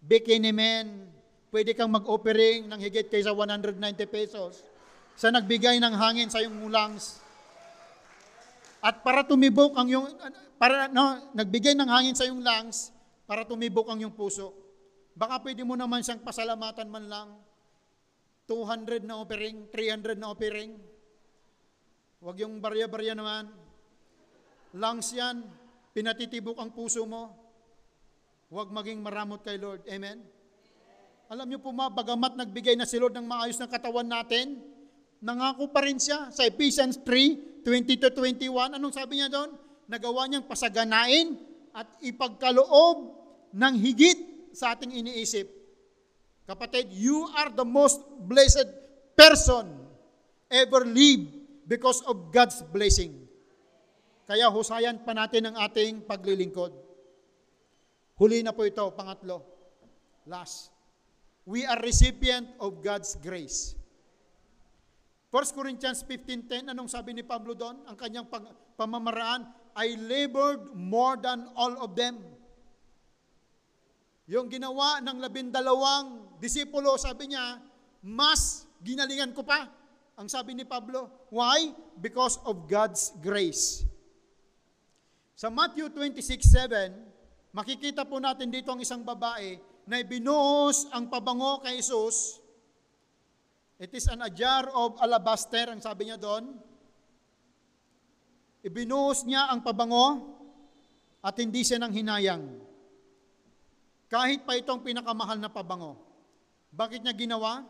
bikini 0.01 0.49
men, 0.49 1.13
pwede 1.53 1.77
kang 1.77 1.93
mag-offering 1.93 2.65
ng 2.65 2.81
higit 2.81 3.13
kaysa 3.13 3.37
190 3.37 3.77
pesos 4.09 4.65
sa 5.13 5.29
nagbigay 5.29 5.77
ng 5.77 5.93
hangin 5.93 6.33
sa 6.33 6.41
iyong 6.41 6.73
lungs. 6.73 7.21
At 8.83 9.07
para 9.07 9.23
tumibok 9.23 9.79
ang 9.79 9.87
yung 9.87 10.11
para 10.59 10.91
no, 10.91 11.31
nagbigay 11.39 11.79
ng 11.79 11.87
hangin 11.87 12.19
sa 12.19 12.27
iyong 12.27 12.43
lungs 12.43 12.91
para 13.31 13.47
tumibok 13.47 13.87
ang 13.87 14.03
iyong 14.03 14.15
puso. 14.15 14.51
Baka 15.15 15.39
pwede 15.47 15.63
mo 15.63 15.79
naman 15.79 16.03
siyang 16.03 16.19
pasalamatan 16.19 16.91
man 16.91 17.07
lang. 17.07 17.29
200 18.51 19.07
na 19.07 19.23
offering, 19.23 19.71
300 19.71 20.19
na 20.19 20.35
offering. 20.35 20.75
Huwag 22.19 22.37
yung 22.43 22.59
barya-barya 22.59 23.15
naman. 23.15 23.55
Lungs 24.75 25.15
yan, 25.15 25.47
pinatitibok 25.95 26.59
ang 26.59 26.75
puso 26.75 27.07
mo. 27.07 27.39
Huwag 28.51 28.75
maging 28.75 28.99
maramot 28.99 29.47
kay 29.47 29.63
Lord. 29.63 29.87
Amen? 29.87 30.27
Alam 31.33 31.49
niyo 31.49 31.61
po 31.63 31.71
ma, 31.71 31.89
bagamat 31.89 32.37
nagbigay 32.37 32.77
na 32.77 32.85
si 32.85 32.99
Lord 32.99 33.15
ng 33.17 33.25
maayos 33.25 33.57
na 33.57 33.71
katawan 33.71 34.05
natin, 34.05 34.61
nangako 35.23 35.71
pa 35.71 35.81
rin 35.87 35.97
siya 35.97 36.29
sa 36.29 36.45
Ephesians 36.45 37.01
3, 37.01 37.52
20 37.65 38.03
to 38.03 38.09
21. 38.11 38.77
Anong 38.77 38.95
sabi 38.95 39.19
niya 39.19 39.31
doon? 39.31 39.55
Nagawa 39.87 40.27
niyang 40.27 40.47
pasaganain 40.47 41.39
at 41.73 41.89
ipagkaloob 42.05 42.97
ng 43.55 43.75
higit 43.81 44.19
sa 44.53 44.77
ating 44.77 44.93
iniisip. 44.93 45.49
Kapatid, 46.45 46.91
you 46.93 47.27
are 47.39 47.49
the 47.55 47.65
most 47.65 48.03
blessed 48.29 48.67
person 49.15 49.69
ever 50.53 50.85
live 50.85 51.25
because 51.65 52.05
of 52.05 52.29
God's 52.35 52.61
blessing. 52.61 53.17
Kaya 54.29 54.51
husayan 54.53 55.03
pa 55.03 55.17
natin 55.17 55.51
ang 55.51 55.57
ating 55.61 56.05
paglilingkod. 56.05 56.73
Huli 58.21 58.45
na 58.45 58.55
po 58.55 58.63
ito, 58.69 58.85
pangatlo. 58.95 59.43
Last. 60.29 60.71
We 61.43 61.67
are 61.67 61.79
recipient 61.83 62.47
of 62.63 62.79
God's 62.85 63.19
grace. 63.19 63.75
1 65.33 65.57
Corinthians 65.57 66.05
15.10, 66.05 66.77
anong 66.77 66.93
sabi 66.93 67.17
ni 67.17 67.25
Pablo 67.25 67.57
doon? 67.57 67.81
Ang 67.89 67.97
kanyang 67.97 68.29
pag, 68.29 68.53
pamamaraan, 68.77 69.49
I 69.73 69.97
labored 69.97 70.77
more 70.77 71.17
than 71.17 71.49
all 71.57 71.73
of 71.81 71.97
them. 71.97 72.21
Yung 74.29 74.53
ginawa 74.53 75.01
ng 75.01 75.17
labindalawang 75.25 76.37
disipulo, 76.37 77.01
sabi 77.01 77.33
niya, 77.33 77.65
mas 78.05 78.69
ginalingan 78.85 79.33
ko 79.33 79.41
pa. 79.41 79.73
Ang 80.21 80.29
sabi 80.29 80.53
ni 80.53 80.69
Pablo, 80.69 81.09
why? 81.33 81.73
Because 81.97 82.37
of 82.45 82.69
God's 82.69 83.17
grace. 83.25 83.89
Sa 85.33 85.49
Matthew 85.49 85.89
26.7, 85.97 87.57
makikita 87.57 88.05
po 88.05 88.21
natin 88.21 88.53
dito 88.53 88.69
ang 88.69 88.85
isang 88.85 89.01
babae 89.01 89.57
na 89.89 89.97
ibinuhos 89.97 90.93
ang 90.93 91.09
pabango 91.09 91.65
kay 91.65 91.81
Jesus. 91.81 92.42
It 93.83 93.91
is 93.99 94.07
an 94.07 94.23
a 94.23 94.31
jar 94.31 94.71
of 94.71 94.95
alabaster, 95.03 95.67
ang 95.67 95.83
sabi 95.83 96.07
niya 96.07 96.15
doon. 96.15 96.55
Ibinuhos 98.63 99.27
niya 99.27 99.51
ang 99.51 99.59
pabango 99.59 100.23
at 101.19 101.35
hindi 101.43 101.67
siya 101.67 101.83
nang 101.83 101.91
hinayang. 101.91 102.63
Kahit 104.07 104.47
pa 104.47 104.55
itong 104.55 104.87
pinakamahal 104.87 105.43
na 105.43 105.51
pabango. 105.51 105.99
Bakit 106.71 107.03
niya 107.03 107.11
ginawa? 107.11 107.67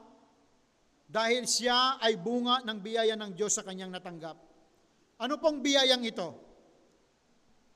Dahil 1.09 1.49
siya 1.49 1.97
ay 1.97 2.21
bunga 2.21 2.61
ng 2.61 2.77
biyaya 2.77 3.17
ng 3.17 3.33
Diyos 3.33 3.57
sa 3.57 3.65
kanyang 3.65 3.97
natanggap. 3.97 4.37
Ano 5.17 5.41
pong 5.41 5.65
biyayang 5.65 6.05
ito? 6.05 6.29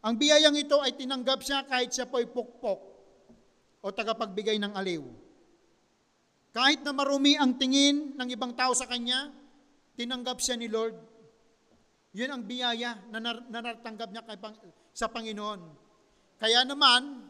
Ang 0.05 0.21
biyayang 0.21 0.61
ito 0.61 0.77
ay 0.85 0.93
tinanggap 0.93 1.41
siya 1.41 1.65
kahit 1.65 1.89
siya 1.89 2.05
po 2.05 2.21
ay 2.21 2.29
pukpok 2.29 2.81
o 3.81 3.87
tagapagbigay 3.89 4.61
ng 4.61 4.77
aliw. 4.77 5.25
Kahit 6.57 6.81
na 6.81 6.97
marumi 6.97 7.37
ang 7.37 7.61
tingin 7.61 8.17
ng 8.17 8.29
ibang 8.33 8.57
tao 8.57 8.73
sa 8.73 8.89
kanya, 8.89 9.29
tinanggap 9.93 10.41
siya 10.41 10.57
ni 10.57 10.73
Lord. 10.73 10.97
Yun 12.17 12.33
ang 12.33 12.43
biyaya 12.49 12.97
na, 13.13 13.21
nar- 13.21 13.45
na 13.53 13.61
natanggap 13.61 14.09
niya 14.09 14.25
kay 14.25 14.41
sa 14.97 15.13
Panginoon. 15.13 15.61
Kaya 16.41 16.65
naman, 16.65 17.29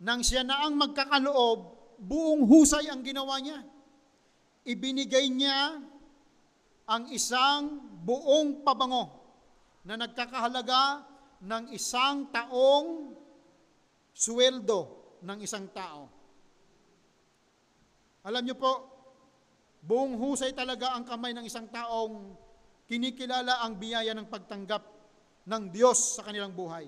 nang 0.00 0.24
siya 0.24 0.40
na 0.40 0.64
ang 0.64 0.80
magkakaloob, 0.80 1.58
buong 2.00 2.48
husay 2.48 2.88
ang 2.88 3.04
ginawa 3.04 3.36
niya. 3.44 3.60
Ibinigay 4.64 5.28
niya 5.28 5.76
ang 6.88 7.12
isang 7.12 7.76
buong 8.00 8.64
pabango 8.64 9.20
na 9.84 10.00
nagkakahalaga 10.00 11.04
ng 11.44 11.76
isang 11.76 12.32
taong 12.32 13.20
sweldo 14.16 14.80
ng 15.20 15.38
isang 15.44 15.68
tao. 15.76 16.21
Alam 18.22 18.46
niyo 18.46 18.54
po, 18.54 18.72
buong 19.82 20.14
husay 20.14 20.54
talaga 20.54 20.94
ang 20.94 21.02
kamay 21.02 21.34
ng 21.34 21.42
isang 21.42 21.66
taong 21.66 22.38
kinikilala 22.86 23.66
ang 23.66 23.74
biyaya 23.74 24.14
ng 24.14 24.30
pagtanggap 24.30 24.86
ng 25.42 25.62
Diyos 25.74 26.18
sa 26.18 26.22
kanilang 26.22 26.54
buhay. 26.54 26.86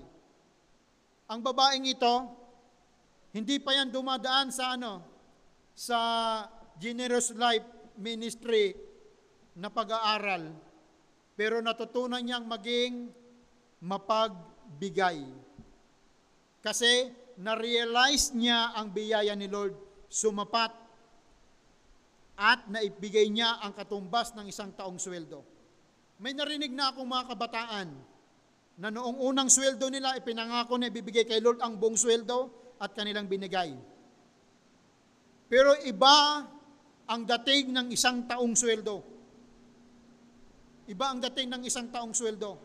Ang 1.27 1.39
babaeng 1.43 1.83
ito, 1.83 2.15
hindi 3.35 3.59
pa 3.59 3.75
yan 3.75 3.91
dumadaan 3.91 4.47
sa 4.47 4.79
ano, 4.79 5.03
sa 5.75 5.99
Generous 6.79 7.35
Life 7.35 7.67
Ministry 7.99 8.71
na 9.59 9.67
pag-aaral, 9.67 10.55
pero 11.35 11.59
natutunan 11.59 12.23
niyang 12.23 12.47
maging 12.47 13.11
mapagbigay. 13.83 15.19
Kasi 16.63 17.11
na-realize 17.43 18.31
niya 18.31 18.71
ang 18.71 18.95
biyaya 18.95 19.35
ni 19.35 19.51
Lord 19.51 19.75
sumapat 20.07 20.84
at 22.35 22.67
naibigay 22.67 23.31
niya 23.31 23.63
ang 23.63 23.71
katumbas 23.71 24.35
ng 24.35 24.51
isang 24.51 24.75
taong 24.75 24.99
sweldo. 24.99 25.43
May 26.19 26.35
narinig 26.35 26.71
na 26.71 26.91
akong 26.91 27.07
mga 27.07 27.31
kabataan 27.31 27.87
na 28.75 28.91
noong 28.91 29.23
unang 29.23 29.47
sweldo 29.47 29.87
nila, 29.87 30.19
ipinangako 30.19 30.75
na 30.75 30.91
ibibigay 30.91 31.23
kay 31.23 31.39
Lord 31.39 31.63
ang 31.63 31.79
buong 31.79 31.95
sweldo, 31.95 32.51
at 32.75 32.91
kanilang 32.91 33.31
binigay. 33.31 33.71
Pero 35.47 35.79
iba 35.87 36.43
ang 37.07 37.21
dating 37.23 37.71
ng 37.71 37.87
isang 37.95 38.27
taong 38.27 38.51
sweldo. 38.51 38.99
Iba 40.91 41.15
ang 41.15 41.23
dating 41.23 41.55
ng 41.55 41.63
isang 41.63 41.87
taong 41.87 42.11
sweldo. 42.11 42.59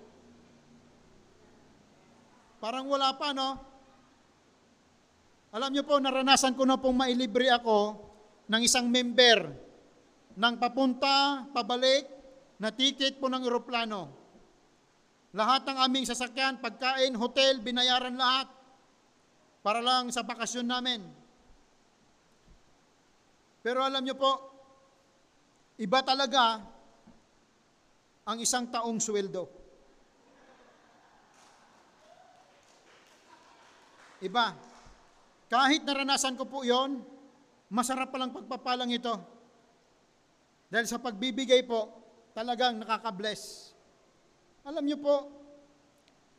Parang 2.58 2.90
wala 2.90 3.14
pa, 3.14 3.30
no? 3.30 3.56
Alam 5.54 5.70
niyo 5.72 5.86
po, 5.86 6.02
naranasan 6.02 6.58
ko 6.58 6.66
na 6.66 6.74
pong 6.74 7.06
mailibre 7.06 7.48
ako 7.54 8.09
ng 8.50 8.62
isang 8.66 8.90
member 8.90 9.46
ng 10.34 10.54
papunta, 10.58 11.46
pabalik, 11.54 12.02
na 12.60 12.74
ticket 12.74 13.16
po 13.22 13.30
ng 13.30 13.46
eroplano. 13.46 14.10
Lahat 15.30 15.62
ng 15.62 15.78
aming 15.86 16.04
sasakyan, 16.04 16.58
pagkain, 16.58 17.14
hotel, 17.14 17.62
binayaran 17.62 18.18
lahat 18.18 18.50
para 19.62 19.78
lang 19.78 20.10
sa 20.10 20.26
bakasyon 20.26 20.66
namin. 20.66 21.00
Pero 23.62 23.86
alam 23.86 24.02
niyo 24.02 24.18
po, 24.18 24.32
iba 25.78 26.02
talaga 26.02 26.60
ang 28.26 28.38
isang 28.42 28.66
taong 28.68 28.98
sweldo. 28.98 29.46
Iba. 34.20 34.52
Kahit 35.48 35.86
naranasan 35.86 36.36
ko 36.36 36.44
po 36.44 36.60
yon, 36.60 37.00
masarap 37.70 38.10
palang 38.10 38.34
pagpapalang 38.34 38.90
ito. 38.90 39.14
Dahil 40.66 40.86
sa 40.90 40.98
pagbibigay 40.98 41.62
po, 41.64 41.86
talagang 42.34 42.82
nakaka-bless. 42.82 43.72
Alam 44.66 44.84
niyo 44.86 44.98
po, 44.98 45.30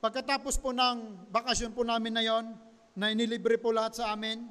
pagkatapos 0.03 0.59
po 0.59 0.75
ng 0.75 1.27
bakasyon 1.32 1.71
po 1.71 1.88
namin 1.88 2.13
na 2.15 2.23
yon, 2.23 2.45
na 2.95 3.11
inilibre 3.11 3.55
po 3.55 3.71
lahat 3.71 4.03
sa 4.03 4.11
amin. 4.11 4.43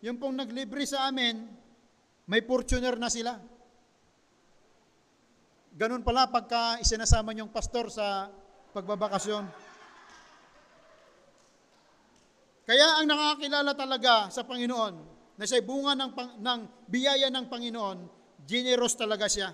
Yung 0.00 0.16
pong 0.16 0.36
naglibre 0.36 0.84
sa 0.88 1.08
amin, 1.08 1.44
may 2.24 2.40
Fortuner 2.40 2.96
na 2.96 3.12
sila. 3.12 3.36
Ganun 5.74 6.00
pala 6.06 6.30
pagka 6.30 6.80
isinasama 6.80 7.36
niyong 7.36 7.52
pastor 7.52 7.92
sa 7.92 8.32
pagbabakasyon. 8.72 9.44
Kaya 12.64 12.86
ang 12.96 13.06
nakakilala 13.08 13.76
talaga 13.76 14.32
sa 14.32 14.40
Panginoon, 14.40 15.13
na 15.34 15.44
siya 15.44 15.62
bunga 15.62 15.98
ng, 15.98 16.10
ng 16.38 16.60
biyaya 16.86 17.28
ng 17.30 17.46
Panginoon, 17.50 17.98
generous 18.46 18.94
talaga 18.94 19.26
siya. 19.26 19.50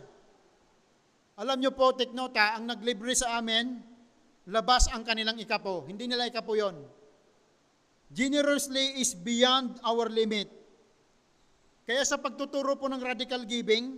Alam 1.41 1.57
nyo 1.57 1.73
po, 1.73 1.97
take 1.97 2.13
nota, 2.13 2.53
ang 2.53 2.69
naglibre 2.69 3.17
sa 3.17 3.41
amin, 3.41 3.81
labas 4.53 4.93
ang 4.93 5.01
kanilang 5.01 5.41
ikapo. 5.41 5.89
Hindi 5.89 6.05
nila 6.05 6.29
ikapo 6.29 6.53
yon. 6.53 6.77
Generously 8.13 9.01
is 9.01 9.17
beyond 9.17 9.81
our 9.87 10.11
limit. 10.13 10.51
Kaya 11.89 12.03
sa 12.05 12.21
pagtuturo 12.21 12.77
po 12.77 12.91
ng 12.93 13.01
radical 13.01 13.47
giving, 13.49 13.97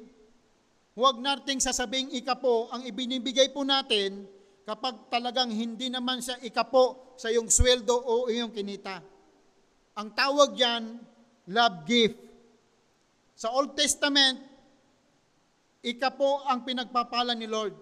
huwag 0.95 1.19
nating 1.19 1.59
sasabing 1.59 2.15
ikapo 2.15 2.71
ang 2.71 2.87
ibinibigay 2.87 3.51
po 3.51 3.67
natin 3.67 4.29
kapag 4.63 5.11
talagang 5.11 5.51
hindi 5.51 5.91
naman 5.91 6.23
siya 6.23 6.39
ikapo 6.47 7.17
sa 7.19 7.33
iyong 7.33 7.51
sweldo 7.51 7.97
o 7.97 8.31
iyong 8.31 8.55
kinita. 8.55 9.03
Ang 9.99 10.09
tawag 10.15 10.55
diyan, 10.55 11.12
love 11.49 11.87
gift. 11.89 12.19
Sa 13.35 13.51
Old 13.51 13.75
Testament, 13.75 14.39
ikapo 15.83 16.47
ang 16.47 16.63
pinagpapala 16.63 17.35
ni 17.35 17.51
Lord. 17.51 17.75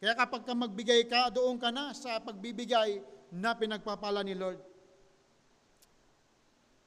Kaya 0.00 0.16
kapag 0.16 0.46
ka 0.46 0.54
magbigay 0.56 1.04
ka, 1.10 1.28
doon 1.28 1.60
ka 1.60 1.68
na 1.68 1.92
sa 1.92 2.22
pagbibigay 2.22 3.02
na 3.34 3.52
pinagpapala 3.52 4.24
ni 4.24 4.32
Lord. 4.32 4.58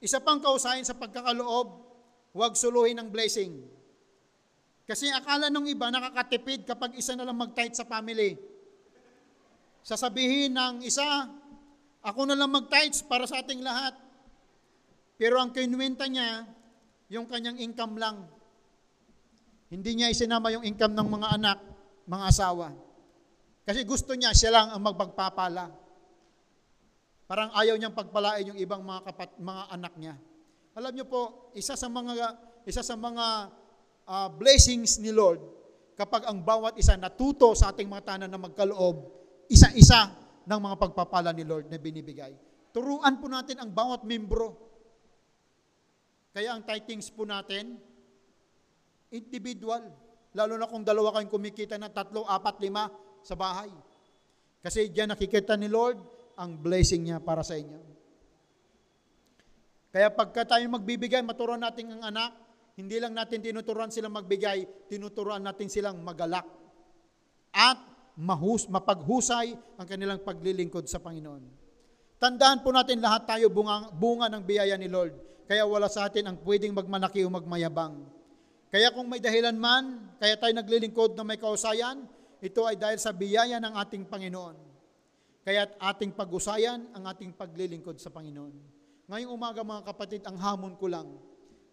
Isa 0.03 0.19
pang 0.19 0.41
kausahin 0.41 0.83
sa 0.83 0.97
pagkakaloob, 0.97 1.67
huwag 2.35 2.59
suluhin 2.59 2.99
ang 2.99 3.07
blessing. 3.07 3.63
Kasi 4.83 5.07
akala 5.07 5.47
ng 5.47 5.63
iba 5.71 5.87
nakakatipid 5.87 6.67
kapag 6.67 6.99
isa 6.99 7.15
na 7.15 7.23
lang 7.23 7.39
mag-tithe 7.39 7.71
sa 7.71 7.87
family. 7.87 8.35
Sasabihin 9.79 10.51
ng 10.51 10.83
isa, 10.83 11.31
ako 12.03 12.27
na 12.27 12.35
lang 12.35 12.51
mag-tithes 12.51 12.99
para 12.99 13.23
sa 13.23 13.39
ating 13.39 13.63
lahat. 13.63 13.95
Pero 15.17 15.37
ang 15.37 15.53
kinuwenta 15.53 16.09
niya, 16.09 16.47
yung 17.13 17.29
kanyang 17.29 17.61
income 17.61 17.95
lang. 18.01 18.25
Hindi 19.69 19.97
niya 19.97 20.13
isinama 20.13 20.53
yung 20.53 20.65
income 20.65 20.93
ng 20.93 21.07
mga 21.09 21.27
anak, 21.37 21.57
mga 22.05 22.25
asawa. 22.29 22.67
Kasi 23.63 23.85
gusto 23.87 24.13
niya, 24.13 24.35
siya 24.35 24.51
lang 24.53 24.67
ang 24.73 24.81
magpagpapala. 24.83 25.71
Parang 27.25 27.49
ayaw 27.55 27.79
niyang 27.79 27.95
pagpalain 27.95 28.53
yung 28.53 28.59
ibang 28.59 28.83
mga 28.83 29.01
kapat, 29.09 29.29
mga 29.39 29.63
anak 29.71 29.93
niya. 29.97 30.15
Alam 30.75 30.93
niyo 30.93 31.05
po, 31.07 31.53
isa 31.55 31.73
sa 31.73 31.87
mga 31.87 32.13
isa 32.67 32.81
sa 32.81 32.95
mga 32.97 33.25
uh, 34.07 34.29
blessings 34.33 34.99
ni 34.99 35.11
Lord 35.11 35.39
kapag 35.93 36.25
ang 36.25 36.41
bawat 36.41 36.75
isa 36.77 36.97
natuto 36.97 37.53
sa 37.53 37.71
ating 37.71 37.85
mga 37.87 38.03
tanan 38.05 38.29
na 38.29 38.41
magkaloob, 38.41 39.09
isa-isa 39.47 40.09
ng 40.43 40.59
mga 40.59 40.75
pagpapala 40.79 41.31
ni 41.31 41.45
Lord 41.45 41.69
na 41.69 41.77
binibigay. 41.77 42.33
Turuan 42.73 43.21
po 43.21 43.29
natin 43.29 43.61
ang 43.61 43.69
bawat 43.69 44.01
membro. 44.03 44.62
Kaya 46.33 46.57
ang 46.57 46.65
titings 46.65 47.13
po 47.13 47.29
natin, 47.29 47.77
individual. 49.13 49.85
Lalo 50.33 50.57
na 50.57 50.65
kung 50.65 50.81
dalawa 50.81 51.13
kayong 51.13 51.29
kumikita 51.29 51.77
ng 51.77 51.93
tatlo, 51.93 52.25
apat, 52.25 52.57
lima 52.57 52.89
sa 53.21 53.37
bahay. 53.37 53.69
Kasi 54.65 54.89
diyan 54.89 55.13
nakikita 55.13 55.53
ni 55.53 55.69
Lord 55.69 56.01
ang 56.33 56.57
blessing 56.57 57.05
niya 57.05 57.21
para 57.21 57.45
sa 57.45 57.53
inyo. 57.53 57.77
Kaya 59.93 60.09
pagka 60.09 60.57
tayo 60.57 60.65
magbibigay, 60.73 61.21
maturuan 61.21 61.61
natin 61.61 61.93
ang 61.93 62.01
anak, 62.09 62.33
hindi 62.73 62.97
lang 62.97 63.13
natin 63.13 63.37
tinuturuan 63.37 63.93
silang 63.93 64.17
magbigay, 64.17 64.89
tinuturuan 64.89 65.45
natin 65.45 65.69
silang 65.69 66.01
magalak. 66.01 66.49
At 67.53 67.77
mahus, 68.17 68.65
mapaghusay 68.65 69.53
ang 69.77 69.85
kanilang 69.85 70.25
paglilingkod 70.25 70.89
sa 70.89 70.97
Panginoon. 70.97 71.45
Tandaan 72.17 72.65
po 72.65 72.73
natin 72.73 72.97
lahat 72.97 73.29
tayo 73.29 73.53
bunga, 73.53 73.93
bunga 73.93 74.25
ng 74.33 74.41
biyaya 74.41 74.73
ni 74.81 74.89
Lord. 74.89 75.13
Kaya 75.43 75.67
wala 75.67 75.91
sa 75.91 76.07
atin 76.07 76.27
ang 76.27 76.37
pwedeng 76.43 76.71
magmanaki 76.71 77.23
o 77.23 77.29
magmayabang. 77.31 77.99
Kaya 78.73 78.89
kung 78.89 79.05
may 79.05 79.21
dahilan 79.21 79.53
man, 79.53 80.09
kaya 80.17 80.33
tayo 80.39 80.53
naglilingkod 80.55 81.13
na 81.13 81.21
may 81.21 81.37
kausayan, 81.37 82.09
ito 82.41 82.65
ay 82.65 82.75
dahil 82.75 82.97
sa 82.97 83.13
biyaya 83.13 83.61
ng 83.61 83.73
ating 83.77 84.03
Panginoon. 84.09 84.57
Kaya 85.43 85.67
ating 85.77 86.15
pag-usayan 86.15 86.89
ang 86.95 87.03
ating 87.05 87.35
paglilingkod 87.35 87.99
sa 87.99 88.09
Panginoon. 88.09 88.55
Ngayong 89.11 89.31
umaga 89.35 89.61
mga 89.61 89.83
kapatid, 89.83 90.21
ang 90.23 90.39
hamon 90.39 90.79
ko 90.79 90.87
lang, 90.87 91.05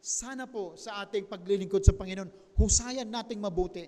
sana 0.02 0.50
po 0.50 0.74
sa 0.74 1.00
ating 1.06 1.30
paglilingkod 1.30 1.86
sa 1.86 1.94
Panginoon, 1.94 2.58
husayan 2.58 3.06
nating 3.06 3.38
mabuti. 3.38 3.86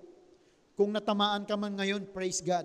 Kung 0.78 0.94
natamaan 0.94 1.44
ka 1.44 1.58
man 1.58 1.74
ngayon, 1.76 2.08
praise 2.14 2.40
God. 2.40 2.64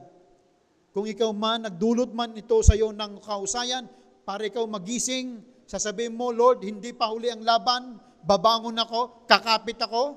Kung 0.96 1.10
ikaw 1.10 1.34
man, 1.36 1.68
nagdulot 1.68 2.14
man 2.14 2.32
ito 2.38 2.56
sa 2.64 2.78
iyo 2.78 2.94
ng 2.94 3.20
kahusayan, 3.20 3.90
para 4.24 4.48
ikaw 4.48 4.64
magising, 4.64 5.44
sasabihin 5.68 6.16
mo, 6.16 6.32
Lord, 6.32 6.64
hindi 6.64 6.96
pa 6.96 7.12
huli 7.12 7.28
ang 7.28 7.44
laban, 7.44 8.00
babangon 8.24 8.80
ako, 8.80 9.28
kakapit 9.28 9.78
ako, 9.84 10.16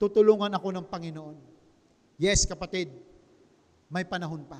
tutulungan 0.00 0.50
ako 0.50 0.68
ng 0.72 0.86
Panginoon. 0.88 1.36
Yes, 2.16 2.48
kapatid, 2.48 2.90
may 3.92 4.02
panahon 4.08 4.42
pa. 4.48 4.58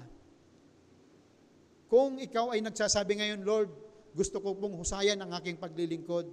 Kung 1.88 2.20
ikaw 2.20 2.52
ay 2.52 2.60
nagsasabi 2.64 3.20
ngayon, 3.20 3.40
Lord, 3.44 3.70
gusto 4.12 4.40
ko 4.40 4.56
pong 4.56 4.76
husayan 4.76 5.20
ang 5.20 5.32
aking 5.36 5.56
paglilingkod. 5.56 6.28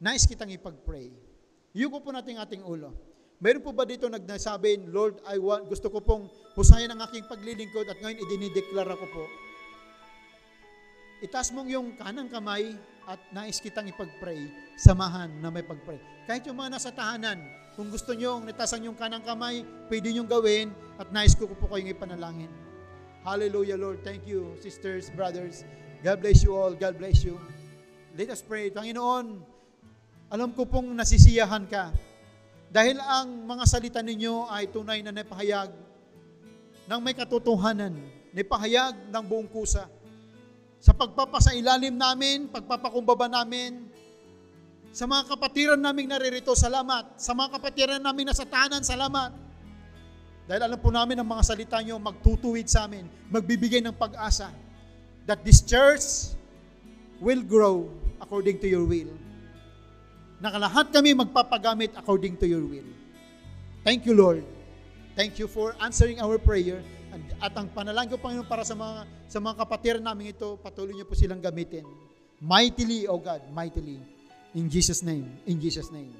Nice 0.00 0.28
kitang 0.28 0.52
ipag-pray. 0.52 1.12
Yuko 1.72 2.04
po 2.04 2.12
natin 2.12 2.36
ating 2.36 2.64
ulo. 2.64 3.11
Meron 3.42 3.58
po 3.58 3.74
ba 3.74 3.82
dito 3.82 4.06
nagnasabi, 4.06 4.86
Lord, 4.86 5.18
I 5.26 5.34
want, 5.42 5.66
gusto 5.66 5.90
ko 5.90 5.98
pong 5.98 6.30
husayan 6.54 6.94
ang 6.94 7.02
aking 7.10 7.26
paglilingkod 7.26 7.90
at 7.90 7.98
ngayon 7.98 8.22
idinideklara 8.22 8.94
ko 8.94 9.06
po. 9.10 9.26
Itaas 11.18 11.50
mong 11.50 11.66
yung 11.66 11.98
kanang 11.98 12.30
kamay 12.30 12.78
at 13.10 13.18
nais 13.34 13.58
kitang 13.58 13.90
ipag-pray, 13.90 14.46
samahan 14.78 15.26
na 15.42 15.50
may 15.50 15.66
pag-pray. 15.66 15.98
Kahit 16.22 16.46
yung 16.46 16.54
mga 16.54 16.78
nasa 16.78 16.94
tahanan, 16.94 17.42
kung 17.74 17.90
gusto 17.90 18.14
nyo, 18.14 18.38
nitasan 18.46 18.86
yung 18.86 18.94
kanang 18.94 19.26
kamay, 19.26 19.66
pwede 19.90 20.14
nyo 20.14 20.22
gawin 20.22 20.70
at 21.02 21.10
nais 21.10 21.34
ko 21.34 21.50
po 21.50 21.66
kayong 21.66 21.90
ipanalangin. 21.90 22.50
Hallelujah, 23.26 23.74
Lord. 23.74 24.06
Thank 24.06 24.22
you, 24.22 24.54
sisters, 24.62 25.10
brothers. 25.10 25.66
God 26.06 26.22
bless 26.22 26.46
you 26.46 26.54
all. 26.54 26.78
God 26.78 26.94
bless 26.94 27.26
you. 27.26 27.42
Let 28.14 28.30
us 28.30 28.38
pray. 28.38 28.70
Panginoon, 28.70 29.42
alam 30.30 30.54
ko 30.54 30.62
pong 30.62 30.94
nasisiyahan 30.94 31.66
ka 31.66 32.11
dahil 32.72 32.96
ang 33.04 33.28
mga 33.44 33.64
salita 33.68 34.00
ninyo 34.00 34.48
ay 34.48 34.72
tunay 34.72 35.04
na 35.04 35.12
napahayag 35.12 35.68
ng 36.88 37.00
may 37.04 37.12
katotohanan, 37.12 37.92
napahayag 38.32 38.96
ng 39.12 39.24
buong 39.28 39.44
kusa. 39.44 39.92
Sa 40.80 40.96
pagpapasailalim 40.96 41.92
namin, 41.92 42.48
pagpapakumbaba 42.48 43.28
namin, 43.28 43.92
sa 44.92 45.04
mga 45.04 45.36
kapatiran 45.36 45.80
naming 45.80 46.08
naririto, 46.08 46.52
salamat. 46.56 47.16
Sa 47.20 47.36
mga 47.36 47.60
kapatiran 47.60 48.00
namin 48.00 48.28
na 48.28 48.34
sa 48.36 48.48
tahanan, 48.48 48.84
salamat. 48.84 49.32
Dahil 50.48 50.68
alam 50.68 50.80
po 50.80 50.88
namin 50.92 51.16
ang 51.16 51.28
mga 51.28 51.44
salita 51.44 51.76
nyo 51.80 51.96
magtutuwid 51.96 52.68
sa 52.68 52.88
amin, 52.88 53.08
magbibigay 53.28 53.80
ng 53.84 53.94
pag-asa 53.94 54.52
that 55.24 55.40
this 55.46 55.62
church 55.64 56.34
will 57.22 57.40
grow 57.40 57.88
according 58.18 58.58
to 58.58 58.66
your 58.66 58.82
will. 58.82 59.08
Nakalahat 60.42 60.90
kami 60.90 61.14
magpapagamit 61.14 61.94
according 61.94 62.34
to 62.34 62.50
your 62.50 62.66
will. 62.66 62.90
Thank 63.86 64.10
you, 64.10 64.18
Lord. 64.18 64.42
Thank 65.14 65.38
you 65.38 65.46
for 65.46 65.78
answering 65.78 66.18
our 66.18 66.34
prayer. 66.34 66.82
At 67.38 67.54
ang 67.54 67.70
panalangin 67.70 68.16
ko, 68.16 68.18
Panginoon, 68.18 68.48
para 68.50 68.66
sa 68.66 68.74
mga, 68.74 69.06
sa 69.30 69.38
mga 69.38 69.54
kapatid 69.62 70.02
namin 70.02 70.34
ito, 70.34 70.58
patuloy 70.58 70.98
niyo 70.98 71.06
po 71.06 71.14
silang 71.14 71.38
gamitin. 71.38 71.86
Mightily, 72.42 73.06
O 73.06 73.22
God, 73.22 73.46
mightily. 73.54 74.02
In 74.58 74.66
Jesus' 74.66 75.06
name. 75.06 75.30
In 75.46 75.62
Jesus' 75.62 75.94
name. 75.94 76.10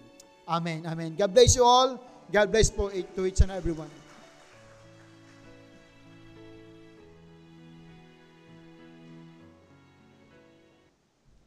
Amen. 0.47 0.87
Amen. 0.87 1.18
God 1.18 1.35
bless 1.35 1.59
you 1.59 1.66
all. 1.66 1.99
God 2.31 2.47
bless 2.47 2.70
po 2.70 2.95
to 2.95 3.20
each 3.27 3.43
and 3.43 3.51
everyone. 3.51 3.91